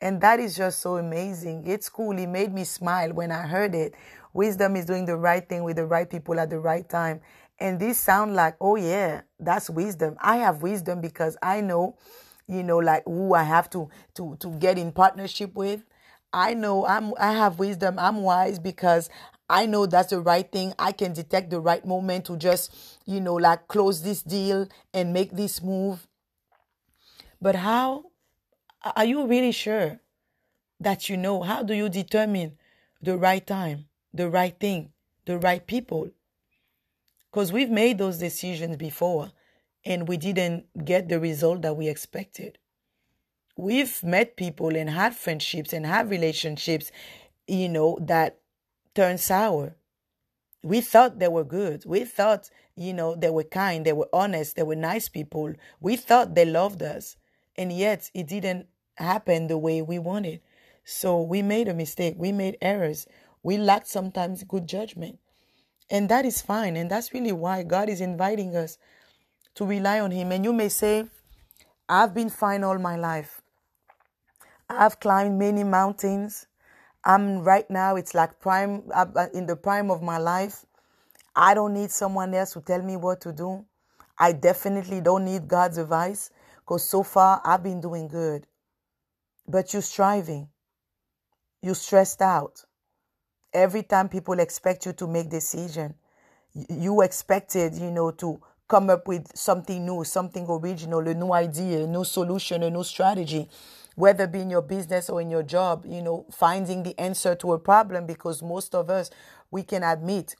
And 0.00 0.20
that 0.22 0.40
is 0.40 0.56
just 0.56 0.80
so 0.80 0.96
amazing. 0.96 1.66
It's 1.66 1.88
cool. 1.88 2.18
It 2.18 2.26
made 2.28 2.52
me 2.54 2.64
smile 2.64 3.12
when 3.12 3.30
I 3.30 3.46
heard 3.46 3.74
it. 3.74 3.94
Wisdom 4.32 4.76
is 4.76 4.86
doing 4.86 5.04
the 5.04 5.16
right 5.16 5.46
thing 5.46 5.62
with 5.64 5.76
the 5.76 5.86
right 5.86 6.08
people 6.08 6.38
at 6.40 6.50
the 6.50 6.58
right 6.58 6.88
time. 6.88 7.20
And 7.58 7.78
this 7.78 7.98
sound 8.00 8.34
like, 8.34 8.56
oh 8.60 8.76
yeah, 8.76 9.22
that's 9.38 9.68
wisdom. 9.68 10.16
I 10.20 10.36
have 10.36 10.62
wisdom 10.62 11.00
because 11.02 11.36
I 11.42 11.60
know, 11.60 11.96
you 12.46 12.62
know, 12.62 12.78
like 12.78 13.04
who 13.04 13.34
I 13.34 13.42
have 13.42 13.68
to 13.70 13.90
to 14.14 14.36
to 14.40 14.48
get 14.58 14.78
in 14.78 14.92
partnership 14.92 15.54
with. 15.54 15.82
I 16.32 16.54
know 16.54 16.86
I'm 16.86 17.12
I 17.18 17.32
have 17.32 17.58
wisdom. 17.58 17.98
I'm 17.98 18.22
wise 18.22 18.58
because 18.58 19.10
I 19.50 19.66
know 19.66 19.84
that's 19.84 20.10
the 20.10 20.20
right 20.20 20.50
thing. 20.50 20.72
I 20.78 20.92
can 20.92 21.12
detect 21.12 21.50
the 21.50 21.60
right 21.60 21.84
moment 21.84 22.24
to 22.26 22.36
just, 22.36 22.72
you 23.04 23.20
know, 23.20 23.34
like 23.34 23.68
close 23.68 24.00
this 24.00 24.22
deal 24.22 24.68
and 24.94 25.12
make 25.12 25.32
this 25.32 25.60
move. 25.60 26.06
But 27.42 27.56
how 27.56 28.09
are 28.82 29.04
you 29.04 29.26
really 29.26 29.52
sure 29.52 30.00
that 30.78 31.08
you 31.08 31.16
know? 31.16 31.42
How 31.42 31.62
do 31.62 31.74
you 31.74 31.88
determine 31.88 32.56
the 33.02 33.16
right 33.16 33.46
time, 33.46 33.86
the 34.12 34.28
right 34.28 34.58
thing, 34.58 34.92
the 35.26 35.38
right 35.38 35.66
people? 35.66 36.10
Because 37.30 37.52
we've 37.52 37.70
made 37.70 37.98
those 37.98 38.18
decisions 38.18 38.76
before 38.76 39.30
and 39.84 40.08
we 40.08 40.16
didn't 40.16 40.84
get 40.84 41.08
the 41.08 41.20
result 41.20 41.62
that 41.62 41.76
we 41.76 41.88
expected. 41.88 42.58
We've 43.56 44.02
met 44.02 44.36
people 44.36 44.74
and 44.74 44.88
had 44.90 45.14
friendships 45.14 45.72
and 45.72 45.84
had 45.84 46.10
relationships, 46.10 46.90
you 47.46 47.68
know, 47.68 47.98
that 48.00 48.38
turned 48.94 49.20
sour. 49.20 49.76
We 50.62 50.80
thought 50.80 51.18
they 51.18 51.28
were 51.28 51.44
good. 51.44 51.84
We 51.86 52.04
thought, 52.04 52.50
you 52.74 52.92
know, 52.92 53.14
they 53.14 53.30
were 53.30 53.44
kind, 53.44 53.84
they 53.84 53.92
were 53.92 54.08
honest, 54.12 54.56
they 54.56 54.62
were 54.62 54.76
nice 54.76 55.08
people. 55.08 55.52
We 55.80 55.96
thought 55.96 56.34
they 56.34 56.44
loved 56.44 56.82
us. 56.82 57.16
And 57.56 57.72
yet 57.72 58.10
it 58.14 58.26
didn't 58.26 58.66
happen 58.96 59.46
the 59.46 59.58
way 59.58 59.82
we 59.82 59.98
wanted. 59.98 60.40
So 60.84 61.20
we 61.20 61.42
made 61.42 61.68
a 61.68 61.74
mistake. 61.74 62.14
We 62.18 62.32
made 62.32 62.56
errors. 62.60 63.06
We 63.42 63.58
lacked 63.58 63.88
sometimes 63.88 64.44
good 64.44 64.66
judgment. 64.66 65.18
And 65.90 66.08
that 66.08 66.24
is 66.24 66.40
fine. 66.40 66.76
And 66.76 66.90
that's 66.90 67.12
really 67.12 67.32
why 67.32 67.62
God 67.62 67.88
is 67.88 68.00
inviting 68.00 68.54
us 68.54 68.78
to 69.54 69.66
rely 69.66 70.00
on 70.00 70.10
Him. 70.10 70.32
And 70.32 70.44
you 70.44 70.52
may 70.52 70.68
say, 70.68 71.06
I've 71.88 72.14
been 72.14 72.30
fine 72.30 72.62
all 72.62 72.78
my 72.78 72.96
life. 72.96 73.40
I've 74.68 75.00
climbed 75.00 75.38
many 75.38 75.64
mountains. 75.64 76.46
I'm 77.04 77.42
right 77.42 77.68
now, 77.70 77.96
it's 77.96 78.14
like 78.14 78.38
prime, 78.40 78.84
uh, 78.94 79.26
in 79.34 79.46
the 79.46 79.56
prime 79.56 79.90
of 79.90 80.02
my 80.02 80.18
life. 80.18 80.64
I 81.34 81.54
don't 81.54 81.74
need 81.74 81.90
someone 81.90 82.34
else 82.34 82.52
to 82.52 82.60
tell 82.60 82.82
me 82.82 82.96
what 82.96 83.20
to 83.22 83.32
do. 83.32 83.64
I 84.18 84.32
definitely 84.32 85.00
don't 85.00 85.24
need 85.24 85.48
God's 85.48 85.78
advice 85.78 86.30
because 86.70 86.88
so 86.88 87.02
far 87.02 87.42
I've 87.44 87.64
been 87.64 87.80
doing 87.80 88.06
good. 88.06 88.46
But 89.48 89.72
you're 89.72 89.82
striving. 89.82 90.50
You're 91.62 91.74
stressed 91.74 92.22
out. 92.22 92.62
Every 93.52 93.82
time 93.82 94.08
people 94.08 94.38
expect 94.38 94.86
you 94.86 94.92
to 94.92 95.08
make 95.08 95.28
decision, 95.30 95.94
you 96.54 97.00
expected, 97.00 97.74
you 97.74 97.90
know, 97.90 98.12
to 98.12 98.40
come 98.68 98.88
up 98.88 99.08
with 99.08 99.36
something 99.36 99.84
new, 99.84 100.04
something 100.04 100.46
original, 100.48 101.00
a 101.08 101.12
new 101.12 101.32
idea, 101.32 101.80
a 101.82 101.86
new 101.88 102.04
solution, 102.04 102.62
a 102.62 102.70
new 102.70 102.84
strategy, 102.84 103.48
whether 103.96 104.22
it 104.22 104.32
be 104.32 104.42
in 104.42 104.50
your 104.50 104.62
business 104.62 105.10
or 105.10 105.20
in 105.20 105.28
your 105.28 105.42
job, 105.42 105.84
you 105.84 106.00
know, 106.00 106.24
finding 106.30 106.84
the 106.84 106.96
answer 107.00 107.34
to 107.34 107.52
a 107.52 107.58
problem 107.58 108.06
because 108.06 108.44
most 108.44 108.76
of 108.76 108.90
us, 108.90 109.10
we 109.50 109.64
can 109.64 109.82
admit 109.82 110.36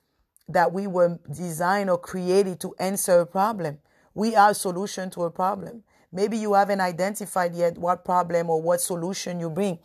that 0.49 0.73
we 0.73 0.87
were 0.87 1.19
designed 1.35 1.91
or 1.91 1.99
created 1.99 2.61
to 2.61 2.73
answer 2.79 3.19
a 3.19 3.27
problem. 3.27 3.79
We 4.15 4.35
are 4.35 4.55
solution 4.55 5.11
to 5.11 5.25
a 5.25 5.31
problem. 5.31 5.83
Maybe 6.13 6.37
you 6.37 6.55
haven't 6.55 6.81
identified 6.81 7.55
yet 7.55 7.79
what 7.79 8.05
problem 8.05 8.51
or 8.51 8.61
what 8.61 8.81
solution 8.81 9.39
you 9.39 9.51
bring. 9.51 9.79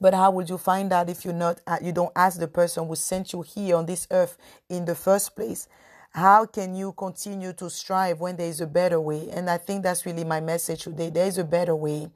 But 0.00 0.14
how 0.14 0.30
would 0.32 0.48
you 0.48 0.58
find 0.58 0.92
out 0.92 1.10
if 1.10 1.24
you 1.24 1.32
not 1.32 1.60
uh, 1.66 1.78
you 1.80 1.92
don't 1.92 2.12
ask 2.16 2.40
the 2.40 2.48
person 2.48 2.88
who 2.88 2.96
sent 2.96 3.32
you 3.32 3.42
here 3.42 3.76
on 3.76 3.86
this 3.86 4.08
earth 4.10 4.38
in 4.68 4.84
the 4.84 4.94
first 4.94 5.36
place? 5.36 5.68
How 6.12 6.46
can 6.46 6.74
you 6.74 6.92
continue 6.92 7.52
to 7.52 7.70
strive 7.70 8.18
when 8.18 8.36
there 8.36 8.48
is 8.48 8.60
a 8.60 8.66
better 8.66 9.00
way? 9.00 9.28
And 9.30 9.48
I 9.48 9.58
think 9.58 9.84
that's 9.84 10.04
really 10.04 10.24
my 10.24 10.40
message 10.40 10.82
today. 10.84 11.10
There 11.10 11.26
is 11.26 11.38
a 11.38 11.44
better 11.44 11.76
way. 11.76 12.10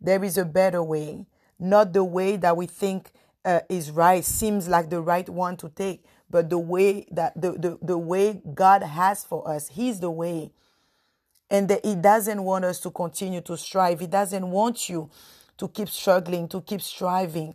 There 0.00 0.24
is 0.24 0.36
a 0.38 0.44
better 0.44 0.82
way. 0.82 1.26
Not 1.58 1.92
the 1.92 2.02
way 2.02 2.36
that 2.38 2.56
we 2.56 2.66
think 2.66 3.12
uh, 3.44 3.60
is 3.68 3.92
right, 3.92 4.24
seems 4.24 4.66
like 4.66 4.90
the 4.90 5.00
right 5.00 5.28
one 5.28 5.56
to 5.58 5.68
take, 5.68 6.04
but 6.28 6.50
the 6.50 6.58
way 6.58 7.06
that 7.10 7.40
the, 7.40 7.52
the, 7.52 7.78
the 7.80 7.98
way 7.98 8.40
God 8.54 8.82
has 8.82 9.24
for 9.24 9.48
us. 9.48 9.68
He's 9.68 10.00
the 10.00 10.10
way. 10.10 10.50
And 11.50 11.68
that 11.68 11.84
He 11.84 11.94
doesn't 11.94 12.42
want 12.42 12.64
us 12.64 12.80
to 12.80 12.90
continue 12.90 13.40
to 13.42 13.56
strive. 13.56 14.00
He 14.00 14.06
doesn't 14.06 14.50
want 14.50 14.88
you 14.88 15.10
to 15.58 15.68
keep 15.68 15.88
struggling, 15.88 16.48
to 16.48 16.60
keep 16.60 16.82
striving. 16.82 17.54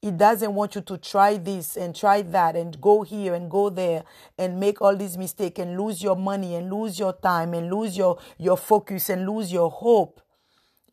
He 0.00 0.12
doesn't 0.12 0.54
want 0.54 0.76
you 0.76 0.80
to 0.82 0.96
try 0.96 1.38
this 1.38 1.76
and 1.76 1.94
try 1.94 2.22
that 2.22 2.54
and 2.54 2.80
go 2.80 3.02
here 3.02 3.34
and 3.34 3.50
go 3.50 3.68
there 3.68 4.04
and 4.38 4.60
make 4.60 4.80
all 4.80 4.96
these 4.96 5.18
mistakes 5.18 5.58
and 5.58 5.76
lose 5.76 6.00
your 6.00 6.14
money 6.14 6.54
and 6.54 6.70
lose 6.72 7.00
your 7.00 7.12
time 7.14 7.52
and 7.52 7.68
lose 7.68 7.98
your, 7.98 8.18
your 8.38 8.56
focus 8.56 9.10
and 9.10 9.28
lose 9.28 9.52
your 9.52 9.68
hope, 9.68 10.20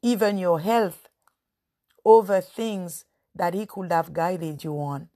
even 0.01 0.39
your 0.39 0.59
health, 0.59 1.07
over 2.03 2.41
things 2.41 3.05
that 3.35 3.53
He 3.53 3.67
could 3.67 3.91
have 3.91 4.12
guided 4.12 4.63
you 4.63 4.74
on. 4.79 5.09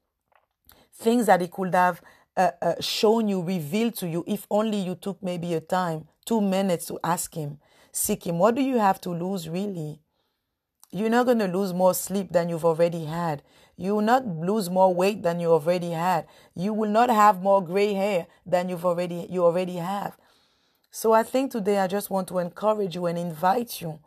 Things 0.99 1.27
that 1.27 1.41
He 1.41 1.47
could 1.47 1.73
have 1.73 2.01
uh, 2.35 2.51
uh, 2.61 2.75
shown 2.81 3.27
you, 3.27 3.41
revealed 3.41 3.95
to 3.95 4.07
you, 4.07 4.23
if 4.27 4.45
only 4.51 4.77
you 4.77 4.95
took 4.95 5.21
maybe 5.23 5.53
a 5.53 5.61
time, 5.61 6.07
two 6.25 6.41
minutes 6.41 6.85
to 6.87 6.99
ask 7.03 7.33
Him, 7.33 7.59
seek 7.91 8.27
Him. 8.27 8.37
What 8.37 8.55
do 8.55 8.61
you 8.61 8.77
have 8.77 8.99
to 9.01 9.09
lose 9.09 9.47
really? 9.49 10.01
You're 10.91 11.09
not 11.09 11.25
going 11.25 11.39
to 11.39 11.47
lose 11.47 11.73
more 11.73 11.93
sleep 11.93 12.31
than 12.31 12.49
you've 12.49 12.65
already 12.65 13.05
had. 13.05 13.43
You 13.77 13.95
will 13.95 14.01
not 14.01 14.27
lose 14.27 14.69
more 14.69 14.93
weight 14.93 15.23
than 15.23 15.39
you 15.39 15.51
already 15.51 15.91
had. 15.91 16.25
You 16.55 16.73
will 16.73 16.89
not 16.89 17.09
have 17.09 17.41
more 17.41 17.63
gray 17.63 17.93
hair 17.93 18.27
than 18.45 18.67
you've 18.69 18.85
already 18.85 19.27
you 19.29 19.45
already 19.45 19.75
have. 19.75 20.17
So 20.91 21.13
I 21.13 21.23
think 21.23 21.51
today 21.51 21.77
I 21.77 21.87
just 21.87 22.09
want 22.09 22.27
to 22.29 22.39
encourage 22.39 22.95
you 22.95 23.05
and 23.05 23.17
invite 23.17 23.79
you 23.79 23.99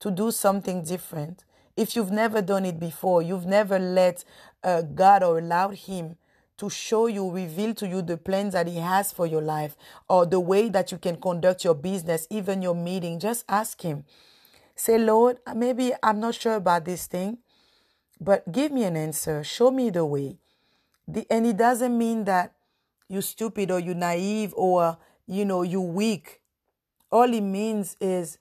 to 0.00 0.10
do 0.10 0.30
something 0.30 0.84
different. 0.84 1.44
If 1.80 1.96
you've 1.96 2.10
never 2.10 2.42
done 2.42 2.66
it 2.66 2.78
before, 2.78 3.22
you've 3.22 3.46
never 3.46 3.78
let 3.78 4.22
uh, 4.62 4.82
God 4.82 5.22
or 5.22 5.38
allowed 5.38 5.76
Him 5.76 6.16
to 6.58 6.68
show 6.68 7.06
you, 7.06 7.30
reveal 7.30 7.72
to 7.76 7.88
you 7.88 8.02
the 8.02 8.18
plans 8.18 8.52
that 8.52 8.66
He 8.66 8.76
has 8.76 9.12
for 9.12 9.26
your 9.26 9.40
life 9.40 9.78
or 10.06 10.26
the 10.26 10.40
way 10.40 10.68
that 10.68 10.92
you 10.92 10.98
can 10.98 11.16
conduct 11.16 11.64
your 11.64 11.74
business, 11.74 12.26
even 12.28 12.60
your 12.60 12.74
meeting, 12.74 13.18
just 13.18 13.46
ask 13.48 13.80
Him. 13.80 14.04
Say, 14.76 14.98
Lord, 14.98 15.38
maybe 15.56 15.94
I'm 16.02 16.20
not 16.20 16.34
sure 16.34 16.56
about 16.56 16.84
this 16.84 17.06
thing. 17.06 17.38
But 18.20 18.52
give 18.52 18.72
me 18.72 18.84
an 18.84 18.98
answer. 18.98 19.42
Show 19.42 19.70
me 19.70 19.88
the 19.88 20.04
way. 20.04 20.36
The, 21.08 21.26
and 21.30 21.46
it 21.46 21.56
doesn't 21.56 21.96
mean 21.96 22.24
that 22.24 22.52
you're 23.08 23.22
stupid 23.22 23.70
or 23.70 23.80
you're 23.80 23.94
naive 23.94 24.52
or, 24.54 24.98
you 25.26 25.46
know, 25.46 25.62
you're 25.62 25.80
weak. 25.80 26.42
All 27.10 27.32
it 27.32 27.40
means 27.40 27.96
is 28.02 28.36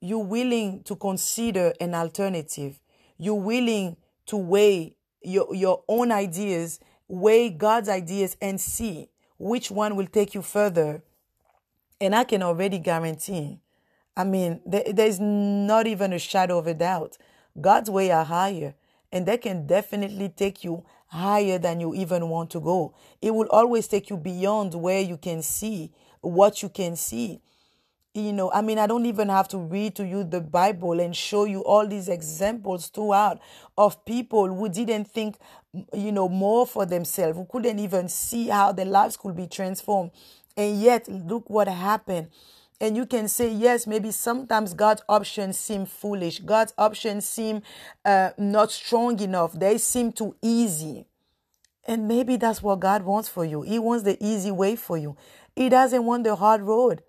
you're 0.00 0.24
willing 0.24 0.82
to 0.84 0.96
consider 0.96 1.72
an 1.80 1.94
alternative. 1.94 2.80
You're 3.18 3.34
willing 3.34 3.96
to 4.26 4.36
weigh 4.36 4.96
your, 5.22 5.54
your 5.54 5.82
own 5.88 6.12
ideas, 6.12 6.80
weigh 7.08 7.50
God's 7.50 7.88
ideas 7.88 8.36
and 8.40 8.60
see 8.60 9.08
which 9.38 9.70
one 9.70 9.96
will 9.96 10.06
take 10.06 10.34
you 10.34 10.42
further. 10.42 11.02
And 12.00 12.14
I 12.14 12.24
can 12.24 12.42
already 12.42 12.78
guarantee, 12.78 13.60
I 14.16 14.24
mean, 14.24 14.60
there, 14.66 14.84
there's 14.92 15.18
not 15.18 15.86
even 15.86 16.12
a 16.12 16.18
shadow 16.18 16.58
of 16.58 16.66
a 16.66 16.74
doubt. 16.74 17.18
God's 17.60 17.90
way 17.90 18.10
are 18.10 18.24
higher 18.24 18.74
and 19.10 19.26
they 19.26 19.38
can 19.38 19.66
definitely 19.66 20.28
take 20.28 20.62
you 20.64 20.84
higher 21.08 21.58
than 21.58 21.80
you 21.80 21.94
even 21.94 22.28
want 22.28 22.50
to 22.50 22.60
go. 22.60 22.94
It 23.22 23.34
will 23.34 23.48
always 23.50 23.88
take 23.88 24.10
you 24.10 24.16
beyond 24.16 24.74
where 24.74 25.00
you 25.00 25.16
can 25.16 25.42
see 25.42 25.92
what 26.20 26.62
you 26.62 26.68
can 26.68 26.96
see. 26.96 27.40
You 28.14 28.32
know, 28.32 28.50
I 28.50 28.62
mean, 28.62 28.78
I 28.78 28.86
don't 28.86 29.06
even 29.06 29.28
have 29.28 29.48
to 29.48 29.58
read 29.58 29.94
to 29.96 30.06
you 30.06 30.24
the 30.24 30.40
Bible 30.40 30.98
and 30.98 31.14
show 31.14 31.44
you 31.44 31.60
all 31.60 31.86
these 31.86 32.08
examples 32.08 32.88
throughout 32.88 33.38
of 33.76 34.04
people 34.04 34.52
who 34.52 34.68
didn't 34.68 35.04
think, 35.04 35.36
you 35.92 36.10
know, 36.10 36.28
more 36.28 36.66
for 36.66 36.86
themselves, 36.86 37.36
who 37.36 37.44
couldn't 37.44 37.78
even 37.78 38.08
see 38.08 38.48
how 38.48 38.72
their 38.72 38.86
lives 38.86 39.16
could 39.16 39.36
be 39.36 39.46
transformed. 39.46 40.10
And 40.56 40.80
yet, 40.80 41.06
look 41.08 41.48
what 41.48 41.68
happened. 41.68 42.28
And 42.80 42.96
you 42.96 43.06
can 43.06 43.26
say 43.26 43.52
yes 43.52 43.86
maybe 43.86 44.12
sometimes 44.12 44.72
god's 44.72 45.02
options 45.08 45.58
seem 45.58 45.84
foolish. 45.84 46.38
God's 46.38 46.72
options 46.78 47.26
seem 47.26 47.62
uh, 48.04 48.30
not 48.38 48.70
strong 48.70 49.18
enough. 49.20 49.52
They 49.52 49.78
seem 49.78 50.12
too 50.12 50.36
easy. 50.42 51.06
And 51.84 52.06
maybe 52.06 52.36
that's 52.36 52.62
what 52.62 52.80
god 52.80 53.02
wants 53.02 53.28
for 53.28 53.44
you. 53.44 53.62
He 53.62 53.78
wants 53.78 54.04
the 54.04 54.16
easy 54.24 54.50
way 54.52 54.76
for 54.76 54.96
you. 54.96 55.16
He 55.56 55.68
doesn't 55.68 56.04
want 56.04 56.22
the 56.24 56.36
hard 56.36 56.62
road 56.62 57.02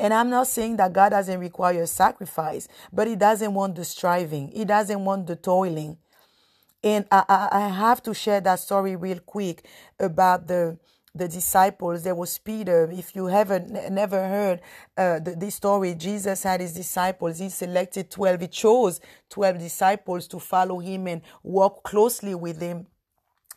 and 0.00 0.14
I'm 0.14 0.30
not 0.30 0.46
saying 0.46 0.76
that 0.76 0.94
God 0.94 1.10
doesn't 1.10 1.38
require 1.38 1.84
sacrifice, 1.84 2.66
but 2.90 3.06
He 3.06 3.16
doesn't 3.16 3.52
want 3.52 3.76
the 3.76 3.84
striving. 3.84 4.48
He 4.48 4.64
doesn't 4.64 5.04
want 5.04 5.26
the 5.26 5.36
toiling. 5.36 5.98
And 6.82 7.04
I, 7.12 7.24
I, 7.28 7.48
I 7.52 7.68
have 7.68 8.02
to 8.04 8.14
share 8.14 8.40
that 8.40 8.60
story 8.60 8.96
real 8.96 9.20
quick 9.20 9.66
about 10.00 10.46
the 10.48 10.78
the 11.12 11.26
disciples. 11.26 12.04
There 12.04 12.14
was 12.14 12.38
peter. 12.38 12.88
If 12.90 13.14
you 13.16 13.26
haven't 13.26 13.92
never 13.92 14.28
heard 14.28 14.60
uh, 14.96 15.18
the, 15.18 15.34
this 15.36 15.56
story 15.56 15.94
jesus 15.94 16.44
had 16.44 16.60
his 16.60 16.72
disciples. 16.72 17.40
He 17.40 17.48
selected 17.50 18.10
12 18.10 18.40
he 18.40 18.48
chose 18.48 19.00
12 19.28 19.58
disciples 19.58 20.28
to 20.28 20.38
follow 20.38 20.78
him 20.78 21.08
and 21.08 21.20
walk 21.42 21.82
closely 21.82 22.34
with 22.34 22.60
him 22.60 22.86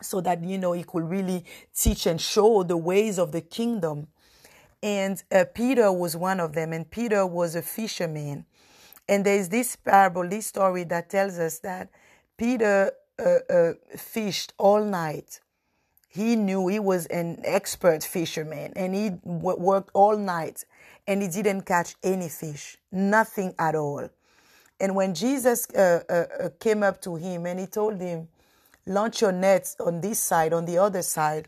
so 0.01 0.19
that 0.21 0.43
you 0.43 0.57
know 0.57 0.73
he 0.73 0.83
could 0.83 1.07
really 1.07 1.45
teach 1.73 2.07
and 2.07 2.19
show 2.19 2.63
the 2.63 2.75
ways 2.75 3.17
of 3.17 3.31
the 3.31 3.41
kingdom 3.41 4.07
and 4.83 5.23
uh, 5.31 5.45
peter 5.55 5.91
was 5.91 6.15
one 6.15 6.39
of 6.39 6.53
them 6.53 6.71
and 6.71 6.91
peter 6.91 7.25
was 7.25 7.55
a 7.55 7.61
fisherman 7.63 8.45
and 9.09 9.25
there's 9.25 9.49
this 9.49 9.75
parable 9.75 10.27
this 10.29 10.45
story 10.45 10.83
that 10.83 11.09
tells 11.09 11.39
us 11.39 11.59
that 11.59 11.89
peter 12.37 12.91
uh, 13.19 13.37
uh 13.49 13.73
fished 13.97 14.53
all 14.59 14.83
night 14.83 15.39
he 16.13 16.35
knew 16.35 16.67
he 16.67 16.79
was 16.79 17.07
an 17.07 17.39
expert 17.43 18.03
fisherman 18.03 18.71
and 18.75 18.93
he 18.93 19.09
w- 19.09 19.57
worked 19.57 19.89
all 19.95 20.15
night 20.15 20.63
and 21.07 21.23
he 21.23 21.27
didn't 21.27 21.61
catch 21.61 21.95
any 22.03 22.29
fish, 22.29 22.77
nothing 22.91 23.55
at 23.57 23.73
all. 23.73 24.07
And 24.79 24.95
when 24.95 25.15
Jesus 25.15 25.67
uh, 25.71 26.03
uh, 26.07 26.13
uh, 26.13 26.49
came 26.59 26.83
up 26.83 27.01
to 27.01 27.15
him 27.15 27.47
and 27.47 27.59
he 27.59 27.65
told 27.65 27.99
him, 27.99 28.27
launch 28.85 29.21
your 29.21 29.31
nets 29.31 29.75
on 29.79 30.01
this 30.01 30.19
side, 30.19 30.53
on 30.53 30.65
the 30.65 30.77
other 30.77 31.01
side, 31.01 31.47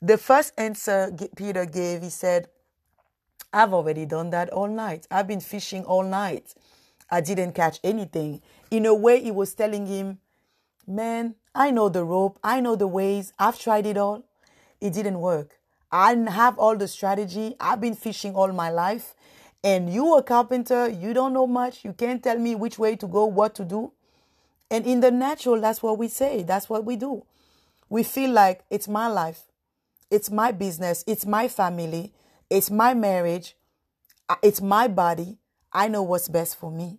the 0.00 0.18
first 0.18 0.52
answer 0.56 1.10
Peter 1.34 1.66
gave, 1.66 2.02
he 2.02 2.10
said, 2.10 2.48
I've 3.56 3.72
already 3.72 4.04
done 4.04 4.28
that 4.30 4.50
all 4.50 4.68
night. 4.68 5.06
I've 5.10 5.26
been 5.26 5.40
fishing 5.40 5.82
all 5.84 6.02
night. 6.02 6.54
I 7.10 7.22
didn't 7.22 7.52
catch 7.52 7.80
anything. 7.82 8.42
In 8.70 8.84
a 8.84 8.92
way, 8.92 9.22
he 9.22 9.30
was 9.30 9.54
telling 9.54 9.86
him, 9.86 10.18
Man, 10.86 11.36
I 11.54 11.70
know 11.70 11.88
the 11.88 12.04
rope. 12.04 12.38
I 12.44 12.60
know 12.60 12.76
the 12.76 12.86
ways. 12.86 13.32
I've 13.38 13.58
tried 13.58 13.86
it 13.86 13.96
all. 13.96 14.24
it 14.78 14.92
didn't 14.92 15.20
work. 15.20 15.58
I 15.90 16.14
have 16.28 16.58
all 16.58 16.76
the 16.76 16.86
strategy. 16.86 17.56
I've 17.58 17.80
been 17.80 17.94
fishing 17.94 18.34
all 18.34 18.52
my 18.52 18.68
life. 18.68 19.14
And 19.64 19.90
you 19.90 20.18
a 20.18 20.22
carpenter, 20.22 20.90
you 20.90 21.14
don't 21.14 21.32
know 21.32 21.46
much. 21.46 21.82
You 21.82 21.94
can't 21.94 22.22
tell 22.22 22.38
me 22.38 22.54
which 22.54 22.78
way 22.78 22.94
to 22.96 23.06
go, 23.06 23.24
what 23.24 23.54
to 23.54 23.64
do. 23.64 23.92
And 24.70 24.86
in 24.86 25.00
the 25.00 25.10
natural, 25.10 25.62
that's 25.62 25.82
what 25.82 25.96
we 25.96 26.08
say. 26.08 26.42
That's 26.42 26.68
what 26.68 26.84
we 26.84 26.96
do. 26.96 27.24
We 27.88 28.02
feel 28.02 28.32
like 28.32 28.64
it's 28.68 28.86
my 28.86 29.06
life. 29.06 29.44
It's 30.10 30.30
my 30.30 30.52
business. 30.52 31.04
It's 31.06 31.24
my 31.24 31.48
family. 31.48 32.12
It's 32.48 32.70
my 32.70 32.94
marriage. 32.94 33.56
It's 34.42 34.60
my 34.60 34.88
body. 34.88 35.38
I 35.72 35.88
know 35.88 36.02
what's 36.02 36.28
best 36.28 36.58
for 36.58 36.70
me. 36.70 36.98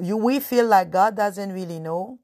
You, 0.00 0.16
we 0.16 0.40
feel 0.40 0.66
like 0.66 0.90
God 0.90 1.16
doesn't 1.16 1.52
really 1.52 1.78
know. 1.78 2.18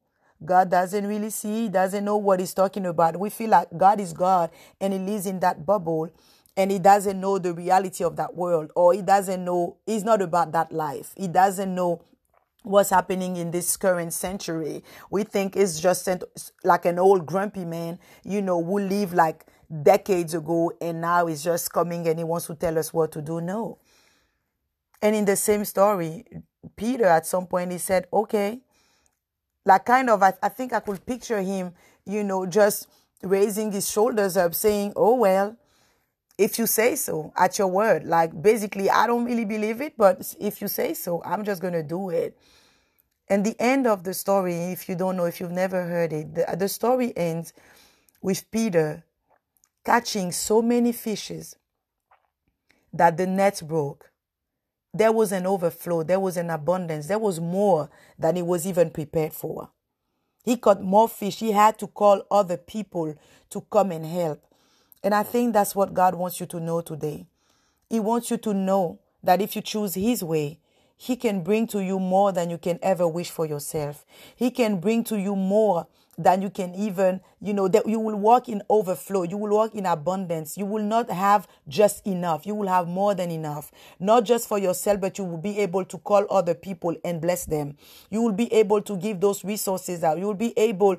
God 0.45 0.71
doesn't 0.71 1.07
really 1.07 1.31
see, 1.31 1.69
doesn't 1.69 2.05
know 2.05 2.17
what 2.17 2.41
he's 2.41 2.55
talking 2.55 2.87
about. 2.87 3.19
We 3.19 3.31
feel 3.31 3.51
like 3.51 3.69
God 3.77 4.01
is 4.01 4.13
God 4.13 4.51
and 4.81 4.93
he 4.93 4.99
lives 4.99 5.27
in 5.27 5.39
that 5.41 5.67
bubble 5.67 6.11
and 6.57 6.71
he 6.71 6.79
doesn't 6.79 7.21
know 7.21 7.39
the 7.39 7.53
reality 7.53 8.03
of 8.03 8.17
that 8.17 8.35
world 8.35 8.71
or 8.75 8.95
he 8.95 9.03
doesn't 9.03 9.45
know, 9.45 9.77
he's 9.87 10.03
not 10.03 10.23
about 10.23 10.53
that 10.53 10.73
life. 10.73 11.13
He 11.17 11.29
doesn't 11.29 11.75
know 11.75 12.03
what's 12.63 12.91
happening 12.91 13.37
in 13.37 13.51
this 13.51 13.77
current 13.77 14.13
century. 14.13 14.83
We 15.11 15.25
think 15.25 15.57
it's 15.57 15.79
just 15.81 16.09
like 16.65 16.85
an 16.87 16.99
old 16.99 17.27
grumpy 17.27 17.65
man, 17.65 17.99
you 18.25 18.43
know, 18.43 18.63
who 18.63 18.81
live 18.81 19.13
like 19.13 19.47
decades 19.83 20.35
ago 20.35 20.73
and 20.81 21.01
now 21.01 21.27
he's 21.27 21.45
just 21.45 21.73
coming 21.73 22.07
and 22.09 22.19
he 22.19 22.25
wants 22.25 22.47
to 22.47 22.55
tell 22.55 22.79
us 22.79 22.93
what 22.93 23.13
to 23.13 23.23
do. 23.23 23.41
No. 23.41 23.79
And 25.03 25.15
in 25.15 25.25
the 25.25 25.37
same 25.37 25.65
story, 25.65 26.25
Peter 26.77 27.07
at 27.07 27.27
some 27.27 27.47
point 27.47 27.73
he 27.73 27.79
said, 27.79 28.07
okay, 28.13 28.61
like 29.65 29.85
kind 29.85 30.11
of 30.11 30.23
I, 30.23 30.33
I 30.43 30.49
think 30.49 30.73
I 30.73 30.81
could 30.81 31.05
picture 31.07 31.41
him, 31.41 31.73
you 32.05 32.25
know, 32.25 32.47
just 32.47 32.89
raising 33.23 33.73
his 33.73 33.91
shoulders 33.91 34.37
up 34.37 34.55
saying, 34.55 34.93
Oh 34.97 35.15
well, 35.15 35.57
if 36.39 36.59
you 36.59 36.67
say 36.67 36.97
so 36.97 37.33
at 37.37 37.59
your 37.59 37.69
word. 37.69 38.05
Like 38.05 38.41
basically 38.43 38.91
I 38.91 39.07
don't 39.07 39.25
really 39.25 39.45
believe 39.45 39.81
it, 39.81 39.95
but 39.97 40.35
if 40.41 40.61
you 40.61 40.69
say 40.69 40.95
so, 40.95 41.23
I'm 41.25 41.45
just 41.45 41.63
gonna 41.63 41.83
do 41.83 42.11
it. 42.11 42.37
And 43.29 43.47
the 43.47 43.55
end 43.61 43.87
of 43.87 44.03
the 44.03 44.13
story, 44.13 44.55
if 44.73 44.89
you 44.89 44.97
don't 44.97 45.17
know, 45.17 45.27
if 45.27 45.41
you've 45.41 45.53
never 45.53 45.85
heard 45.87 46.13
it, 46.13 46.35
the, 46.35 46.57
the 46.59 46.69
story 46.69 47.17
ends 47.17 47.53
with 48.21 48.51
Peter 48.51 49.05
catching 49.85 50.33
so 50.33 50.63
many 50.63 50.93
fishes 50.93 51.57
that 52.93 53.17
the 53.17 53.27
net 53.27 53.63
broke 53.67 54.11
there 54.93 55.13
was 55.13 55.33
an 55.33 55.47
overflow, 55.47 56.03
there 56.03 56.21
was 56.21 56.37
an 56.37 56.51
abundance, 56.51 57.07
there 57.07 57.19
was 57.19 57.41
more 57.41 57.89
than 58.19 58.37
he 58.37 58.43
was 58.43 58.67
even 58.67 58.91
prepared 58.91 59.33
for. 59.33 59.71
He 60.43 60.57
caught 60.57 60.83
more 60.83 61.09
fish. 61.09 61.39
He 61.39 61.53
had 61.53 61.79
to 61.79 61.87
call 61.87 62.23
other 62.31 62.57
people 62.57 63.15
to 63.51 63.61
come 63.71 63.93
and 63.93 64.05
help. 64.05 64.43
And 65.03 65.15
I 65.15 65.23
think 65.23 65.53
that's 65.53 65.77
what 65.77 65.95
God 65.95 66.15
wants 66.15 66.41
you 66.41 66.47
to 66.47 66.61
know 66.61 66.81
today. 66.81 67.27
He 67.89 68.01
wants 68.01 68.31
you 68.31 68.37
to 68.39 68.55
know 68.55 68.99
that 69.23 69.41
if 69.41 69.55
you 69.55 69.63
choose 69.63 69.95
His 69.95 70.25
way, 70.25 70.59
He 70.97 71.17
can 71.17 71.43
bring 71.43 71.67
to 71.69 71.81
you 71.81 71.99
more 71.99 72.33
than 72.33 72.51
you 72.51 72.59
can 72.59 72.79
ever 72.83 73.07
wish 73.07 73.31
for 73.31 73.47
yourself. 73.47 74.05
He 74.35 74.51
can 74.51 74.81
bring 74.81 75.05
to 75.05 75.19
you 75.19 75.37
more 75.37 75.87
than 76.23 76.43
you 76.43 76.51
can 76.51 76.75
even, 76.75 77.21
you 77.41 77.55
know, 77.55 77.69
that 77.69 77.87
you 77.87 77.99
will 77.99 78.17
walk 78.17 78.49
in 78.49 78.63
overflow. 78.69 79.23
You 79.23 79.37
will 79.37 79.51
walk 79.51 79.75
in 79.75 79.87
abundance. 79.87 80.57
You 80.59 80.67
will 80.67 80.83
not 80.83 81.11
have 81.11 81.49
just 81.69 82.07
enough. 82.07 82.47
You 82.47 82.55
will 82.55 82.69
have 82.69 82.87
more 82.87 83.15
than 83.15 83.31
enough. 83.31 83.71
Not 83.99 84.25
just 84.25 84.47
for 84.49 84.59
yourself, 84.59 85.01
but 85.01 85.19
you 85.19 85.25
will 85.25 85.39
be 85.39 85.59
able 85.59 85.85
to 85.87 85.99
call 85.99 86.27
other 86.31 86.55
people 86.55 86.95
and 87.05 87.21
bless 87.21 87.47
them. 87.47 87.77
You 88.11 88.23
will 88.23 88.33
be 88.33 88.53
able 88.53 88.83
to 88.83 88.97
give 88.97 89.21
those 89.21 89.45
resources 89.45 90.05
out. 90.05 90.19
You 90.19 90.27
will 90.27 90.35
be 90.35 90.57
able 90.59 90.99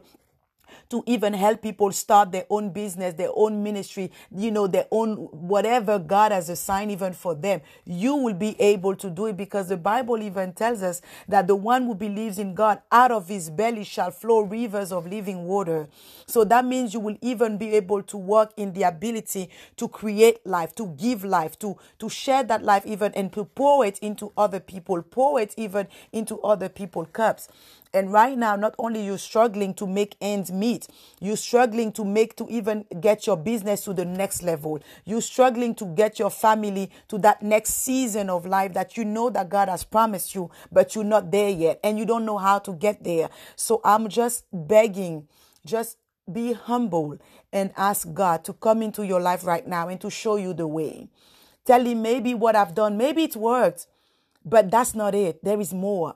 to 0.89 1.03
even 1.05 1.33
help 1.33 1.61
people 1.61 1.91
start 1.91 2.31
their 2.31 2.45
own 2.49 2.69
business, 2.71 3.13
their 3.13 3.31
own 3.33 3.63
ministry, 3.63 4.11
you 4.35 4.51
know, 4.51 4.67
their 4.67 4.87
own 4.91 5.15
whatever 5.31 5.99
God 5.99 6.31
has 6.31 6.49
assigned 6.49 6.91
even 6.91 7.13
for 7.13 7.35
them. 7.35 7.61
You 7.85 8.15
will 8.15 8.33
be 8.33 8.59
able 8.59 8.95
to 8.95 9.09
do 9.09 9.27
it 9.27 9.37
because 9.37 9.69
the 9.69 9.77
Bible 9.77 10.21
even 10.21 10.53
tells 10.53 10.81
us 10.81 11.01
that 11.27 11.47
the 11.47 11.55
one 11.55 11.83
who 11.83 11.95
believes 11.95 12.39
in 12.39 12.53
God, 12.53 12.81
out 12.91 13.11
of 13.11 13.27
his 13.27 13.49
belly 13.49 13.83
shall 13.83 14.11
flow 14.11 14.41
rivers 14.41 14.91
of 14.91 15.07
living 15.07 15.45
water. 15.45 15.87
So 16.25 16.43
that 16.45 16.65
means 16.65 16.93
you 16.93 16.99
will 16.99 17.17
even 17.21 17.57
be 17.57 17.73
able 17.75 18.03
to 18.03 18.17
work 18.17 18.51
in 18.57 18.73
the 18.73 18.83
ability 18.83 19.49
to 19.77 19.87
create 19.87 20.45
life, 20.45 20.73
to 20.75 20.87
give 20.87 21.23
life, 21.23 21.57
to, 21.59 21.77
to 21.99 22.09
share 22.09 22.43
that 22.43 22.63
life 22.63 22.85
even 22.85 23.13
and 23.13 23.31
to 23.33 23.45
pour 23.45 23.85
it 23.85 23.99
into 23.99 24.31
other 24.37 24.59
people, 24.59 25.01
pour 25.01 25.39
it 25.39 25.53
even 25.57 25.87
into 26.11 26.39
other 26.41 26.69
people's 26.69 27.07
cups. 27.13 27.47
And 27.93 28.11
right 28.11 28.37
now, 28.37 28.55
not 28.55 28.73
only 28.79 29.03
you 29.03 29.17
struggling 29.17 29.73
to 29.75 29.85
make 29.85 30.15
ends 30.21 30.49
meet, 30.49 30.87
you're 31.19 31.35
struggling 31.35 31.91
to 31.93 32.05
make 32.05 32.37
to 32.37 32.47
even 32.49 32.85
get 33.01 33.27
your 33.27 33.35
business 33.35 33.83
to 33.83 33.93
the 33.93 34.05
next 34.05 34.43
level. 34.43 34.79
You're 35.03 35.21
struggling 35.21 35.75
to 35.75 35.85
get 35.85 36.17
your 36.17 36.29
family 36.29 36.89
to 37.09 37.17
that 37.19 37.41
next 37.41 37.73
season 37.73 38.29
of 38.29 38.45
life 38.45 38.73
that 38.73 38.95
you 38.95 39.03
know 39.03 39.29
that 39.31 39.49
God 39.49 39.67
has 39.67 39.83
promised 39.83 40.33
you, 40.35 40.49
but 40.71 40.95
you're 40.95 41.03
not 41.03 41.31
there 41.31 41.49
yet 41.49 41.81
and 41.83 41.99
you 41.99 42.05
don't 42.05 42.25
know 42.25 42.37
how 42.37 42.59
to 42.59 42.73
get 42.73 43.03
there. 43.03 43.29
So 43.57 43.81
I'm 43.83 44.07
just 44.07 44.45
begging, 44.53 45.27
just 45.65 45.97
be 46.31 46.53
humble 46.53 47.17
and 47.51 47.73
ask 47.75 48.13
God 48.13 48.45
to 48.45 48.53
come 48.53 48.81
into 48.81 49.05
your 49.05 49.19
life 49.19 49.45
right 49.45 49.67
now 49.67 49.89
and 49.89 49.99
to 49.99 50.09
show 50.09 50.37
you 50.37 50.53
the 50.53 50.67
way. 50.67 51.09
Tell 51.65 51.85
him 51.85 52.01
maybe 52.01 52.33
what 52.33 52.55
I've 52.55 52.73
done, 52.73 52.97
maybe 52.97 53.23
it 53.23 53.35
worked, 53.35 53.87
but 54.45 54.71
that's 54.71 54.95
not 54.95 55.13
it. 55.13 55.43
There 55.43 55.59
is 55.59 55.73
more. 55.73 56.15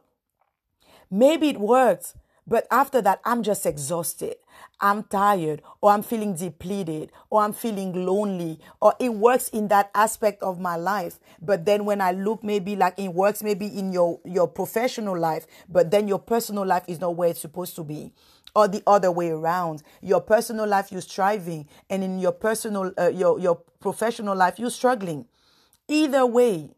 Maybe 1.10 1.50
it 1.50 1.60
works, 1.60 2.15
but 2.48 2.68
after 2.70 3.02
that, 3.02 3.22
I'm 3.26 3.44
just 3.44 3.65
exhausted. 3.65 4.36
I'm 4.80 5.04
tired, 5.04 5.62
or 5.82 5.91
I'm 5.91 6.04
feeling 6.04 6.36
depleted, 6.36 7.12
or 7.30 7.41
I'm 7.41 7.54
feeling 7.54 8.06
lonely, 8.06 8.60
or 8.82 8.94
it 9.00 9.13
works 9.13 9.48
in 9.50 9.70
that 9.70 9.89
aspect 9.96 10.44
of 10.44 10.60
my 10.60 10.76
life. 10.76 11.18
But 11.41 11.65
then 11.65 11.86
when 11.86 12.02
I 12.02 12.12
look, 12.12 12.44
maybe 12.44 12.76
like 12.76 13.00
it 13.00 13.13
works 13.13 13.41
maybe 13.41 13.68
in 13.68 13.94
your, 13.94 14.20
your 14.26 14.48
professional 14.48 15.18
life, 15.18 15.48
but 15.70 15.91
then 15.91 16.08
your 16.08 16.20
personal 16.20 16.65
life 16.65 16.84
is 16.88 17.00
not 17.00 17.15
where 17.15 17.30
it's 17.30 17.39
supposed 17.39 17.76
to 17.78 17.84
be. 17.84 18.13
Or 18.56 18.68
the 18.68 18.84
other 18.88 19.12
way 19.12 19.30
around. 19.32 19.84
Your 20.02 20.22
personal 20.22 20.68
life, 20.68 20.91
you're 20.91 21.02
striving, 21.02 21.68
and 21.89 22.04
in 22.04 22.20
your 22.20 22.32
personal, 22.32 22.91
uh, 22.98 23.10
your, 23.10 23.39
your 23.39 23.56
professional 23.80 24.36
life, 24.36 24.60
you're 24.60 24.70
struggling. 24.70 25.26
Either 25.88 26.26
way, 26.26 26.70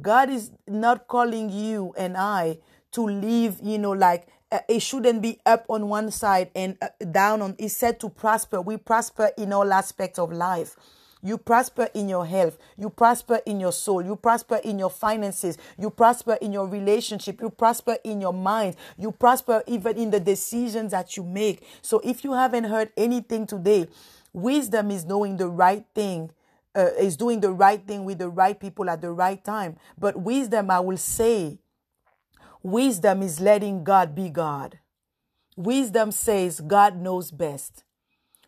God 0.00 0.30
is 0.30 0.50
not 0.66 1.06
calling 1.06 1.50
you 1.50 1.94
and 1.98 2.16
I 2.16 2.58
to 2.92 3.06
live, 3.06 3.58
you 3.62 3.78
know, 3.78 3.92
like 3.92 4.26
uh, 4.50 4.60
it 4.68 4.80
shouldn't 4.80 5.22
be 5.22 5.38
up 5.46 5.64
on 5.68 5.88
one 5.88 6.10
side 6.10 6.50
and 6.54 6.76
uh, 6.82 6.88
down 7.10 7.42
on. 7.42 7.56
It's 7.58 7.74
said 7.74 7.98
to 8.00 8.08
prosper. 8.08 8.60
We 8.60 8.76
prosper 8.76 9.30
in 9.36 9.52
all 9.52 9.72
aspects 9.72 10.18
of 10.18 10.32
life. 10.32 10.76
You 11.24 11.38
prosper 11.38 11.88
in 11.94 12.08
your 12.08 12.26
health. 12.26 12.58
You 12.76 12.90
prosper 12.90 13.40
in 13.46 13.60
your 13.60 13.72
soul. 13.72 14.04
You 14.04 14.16
prosper 14.16 14.56
in 14.64 14.78
your 14.78 14.90
finances. 14.90 15.56
You 15.78 15.88
prosper 15.88 16.36
in 16.40 16.52
your 16.52 16.66
relationship. 16.66 17.40
You 17.40 17.48
prosper 17.48 17.96
in 18.02 18.20
your 18.20 18.32
mind. 18.32 18.76
You 18.98 19.12
prosper 19.12 19.62
even 19.68 19.96
in 19.96 20.10
the 20.10 20.18
decisions 20.18 20.90
that 20.90 21.16
you 21.16 21.22
make. 21.22 21.64
So 21.80 22.00
if 22.02 22.24
you 22.24 22.32
haven't 22.32 22.64
heard 22.64 22.90
anything 22.96 23.46
today, 23.46 23.86
wisdom 24.32 24.90
is 24.90 25.04
knowing 25.04 25.36
the 25.36 25.48
right 25.48 25.84
thing. 25.94 26.30
Uh, 26.74 26.88
is 26.98 27.18
doing 27.18 27.40
the 27.40 27.52
right 27.52 27.86
thing 27.86 28.02
with 28.04 28.18
the 28.18 28.30
right 28.30 28.58
people 28.58 28.88
at 28.88 29.02
the 29.02 29.12
right 29.12 29.44
time. 29.44 29.76
But 29.98 30.18
wisdom, 30.18 30.70
I 30.70 30.80
will 30.80 30.96
say, 30.96 31.58
Wisdom 32.62 33.22
is 33.22 33.40
letting 33.40 33.82
God 33.82 34.14
be 34.14 34.30
God. 34.30 34.78
Wisdom 35.56 36.12
says 36.12 36.60
God 36.60 36.96
knows 36.96 37.30
best. 37.32 37.82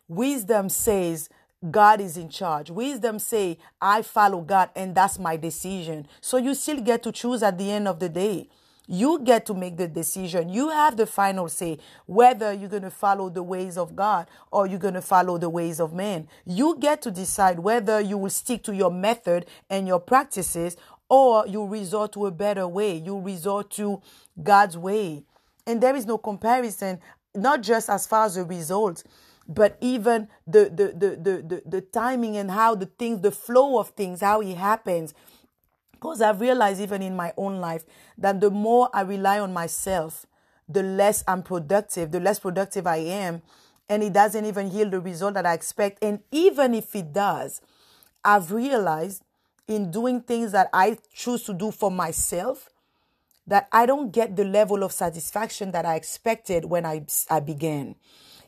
Wisdom 0.07 0.69
says 0.69 1.29
God 1.69 1.99
is 1.99 2.15
in 2.15 2.29
charge. 2.29 2.69
Wisdom 2.69 3.19
say 3.19 3.57
I 3.81 4.01
follow 4.01 4.41
God 4.41 4.69
and 4.75 4.95
that's 4.95 5.19
my 5.19 5.35
decision. 5.35 6.07
So 6.21 6.37
you 6.37 6.55
still 6.55 6.79
get 6.79 7.03
to 7.03 7.11
choose 7.11 7.43
at 7.43 7.57
the 7.57 7.69
end 7.69 7.87
of 7.87 7.99
the 7.99 8.07
day. 8.09 8.47
You 8.87 9.19
get 9.23 9.47
to 9.47 9.53
make 9.53 9.77
the 9.77 9.87
decision. 9.87 10.49
You 10.49 10.69
have 10.69 10.95
the 10.95 11.07
final 11.07 11.49
say 11.49 11.79
whether 12.05 12.53
you're 12.53 12.69
going 12.69 12.83
to 12.83 12.91
follow 12.91 13.29
the 13.29 13.41
ways 13.41 13.77
of 13.77 13.95
God 13.95 14.27
or 14.51 14.67
you're 14.67 14.79
going 14.79 14.93
to 14.93 15.01
follow 15.01 15.37
the 15.37 15.49
ways 15.49 15.79
of 15.79 15.93
man. 15.93 16.27
You 16.45 16.77
get 16.79 17.01
to 17.03 17.11
decide 17.11 17.59
whether 17.59 17.99
you 17.99 18.17
will 18.17 18.29
stick 18.29 18.63
to 18.63 18.75
your 18.75 18.91
method 18.91 19.47
and 19.69 19.87
your 19.87 19.99
practices 19.99 20.77
or 21.09 21.45
you 21.47 21.65
resort 21.65 22.13
to 22.13 22.25
a 22.25 22.31
better 22.31 22.67
way. 22.67 22.97
You 22.97 23.19
resort 23.19 23.71
to 23.71 24.01
God's 24.41 24.77
way. 24.77 25.23
And 25.67 25.81
there 25.81 25.95
is 25.95 26.05
no 26.05 26.17
comparison, 26.17 26.99
not 27.33 27.61
just 27.61 27.89
as 27.89 28.07
far 28.07 28.25
as 28.25 28.35
the 28.35 28.43
results, 28.43 29.03
but 29.47 29.77
even 29.81 30.27
the, 30.47 30.71
the, 30.73 30.93
the, 30.97 31.15
the, 31.15 31.41
the, 31.41 31.61
the 31.65 31.81
timing 31.81 32.37
and 32.37 32.49
how 32.49 32.75
the 32.75 32.87
things, 32.87 33.21
the 33.21 33.31
flow 33.31 33.79
of 33.79 33.89
things, 33.89 34.21
how 34.21 34.41
it 34.41 34.57
happens. 34.57 35.13
Because 35.91 36.21
I've 36.21 36.41
realized 36.41 36.81
even 36.81 37.01
in 37.01 37.15
my 37.15 37.33
own 37.37 37.57
life 37.57 37.85
that 38.17 38.41
the 38.41 38.51
more 38.51 38.89
I 38.93 39.01
rely 39.01 39.39
on 39.39 39.53
myself, 39.53 40.25
the 40.67 40.83
less 40.83 41.23
I'm 41.27 41.43
productive, 41.43 42.11
the 42.11 42.19
less 42.19 42.39
productive 42.39 42.87
I 42.87 42.97
am. 42.97 43.41
And 43.87 44.01
it 44.01 44.13
doesn't 44.13 44.45
even 44.45 44.71
yield 44.71 44.91
the 44.91 44.99
result 44.99 45.35
that 45.35 45.45
I 45.45 45.53
expect. 45.53 46.03
And 46.03 46.21
even 46.31 46.73
if 46.73 46.95
it 46.95 47.13
does, 47.13 47.61
I've 48.23 48.51
realized 48.51 49.23
in 49.67 49.91
doing 49.91 50.21
things 50.21 50.51
that 50.51 50.69
I 50.73 50.97
choose 51.13 51.43
to 51.43 51.53
do 51.53 51.71
for 51.71 51.89
myself 51.89 52.69
that 53.47 53.67
I 53.71 53.85
don't 53.85 54.11
get 54.11 54.35
the 54.35 54.43
level 54.43 54.83
of 54.83 54.91
satisfaction 54.91 55.71
that 55.71 55.85
I 55.85 55.95
expected 55.95 56.65
when 56.65 56.85
I, 56.85 57.05
I 57.29 57.39
began. 57.39 57.95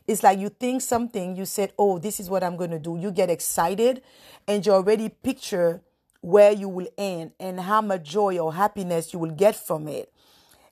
It's 0.06 0.22
like 0.22 0.38
you 0.38 0.48
think 0.48 0.82
something, 0.82 1.36
you 1.36 1.44
said, 1.44 1.72
Oh, 1.78 1.98
this 1.98 2.18
is 2.18 2.30
what 2.30 2.42
I'm 2.42 2.56
going 2.56 2.70
to 2.70 2.78
do. 2.78 2.96
You 2.96 3.10
get 3.10 3.30
excited 3.30 4.02
and 4.46 4.64
you 4.64 4.72
already 4.72 5.08
picture 5.10 5.82
where 6.20 6.50
you 6.50 6.68
will 6.68 6.88
end 6.96 7.32
and 7.38 7.60
how 7.60 7.80
much 7.80 8.02
joy 8.02 8.38
or 8.38 8.54
happiness 8.54 9.12
you 9.12 9.18
will 9.18 9.30
get 9.30 9.54
from 9.54 9.86
it. 9.86 10.12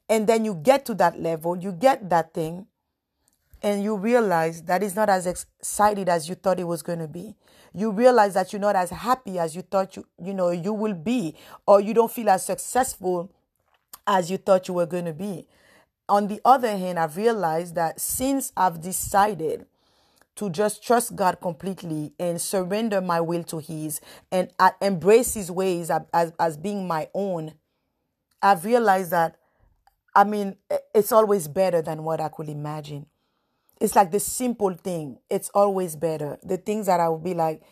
And 0.09 0.27
then 0.27 0.45
you 0.45 0.55
get 0.55 0.85
to 0.87 0.95
that 0.95 1.21
level, 1.21 1.57
you 1.57 1.73
get 1.73 2.09
that 2.11 2.33
thing, 2.33 2.67
and 3.63 3.83
you 3.83 3.97
realize 3.97 4.63
that 4.63 4.83
it's 4.83 4.95
not 4.95 5.09
as 5.09 5.27
excited 5.27 6.09
as 6.09 6.29
you 6.29 6.35
thought 6.35 6.61
it 6.61 6.65
was 6.65 6.83
going 6.83 6.99
to 6.99 7.09
be. 7.09 7.35
You 7.73 7.91
realize 7.91 8.35
that 8.35 8.53
you're 8.53 8.61
not 8.61 8.77
as 8.77 8.91
happy 8.91 9.39
as 9.39 9.55
you 9.55 9.63
thought 9.63 9.97
you 9.97 10.07
you 10.23 10.33
know 10.33 10.51
you 10.51 10.73
will 10.73 10.95
be, 10.95 11.37
or 11.67 11.81
you 11.81 11.95
don't 11.95 12.11
feel 12.11 12.31
as 12.31 12.45
successful 12.45 13.31
as 14.07 14.31
you 14.31 14.37
thought 14.39 14.69
you 14.69 14.75
were 14.75 14.87
going 14.87 15.05
to 15.05 15.13
be. 15.13 15.47
On 16.09 16.29
the 16.29 16.41
other 16.45 16.77
hand, 16.77 16.99
I've 16.99 17.17
realized 17.17 17.75
that 17.75 18.01
since 18.01 18.53
I've 18.57 18.81
decided 18.81 19.67
to 20.37 20.51
just 20.51 20.85
trust 20.85 21.17
God 21.17 21.41
completely 21.41 22.13
and 22.21 22.41
surrender 22.41 23.01
my 23.01 23.21
will 23.21 23.43
to 23.45 23.59
His 23.59 24.01
and 24.31 24.51
uh, 24.59 24.71
embrace 24.81 25.35
His 25.35 25.51
ways 25.51 25.91
as, 26.13 26.33
as 26.39 26.57
being 26.57 26.87
my 26.87 27.09
own, 27.15 27.55
I've 28.41 28.65
realized 28.65 29.11
that, 29.11 29.37
I 30.15 30.25
mean, 30.25 30.57
it's 30.95 31.11
always 31.11 31.49
better 31.49 31.83
than 31.83 32.05
what 32.05 32.21
I 32.21 32.29
could 32.29 32.49
imagine. 32.49 33.07
It's 33.81 33.95
like 33.95 34.11
the 34.11 34.21
simple 34.21 34.73
thing, 34.73 35.19
it's 35.29 35.51
always 35.51 35.97
better. 35.97 36.39
The 36.43 36.57
things 36.57 36.87
that 36.87 36.99
I 36.99 37.09
would 37.09 37.23
be 37.23 37.35
like, 37.35 37.63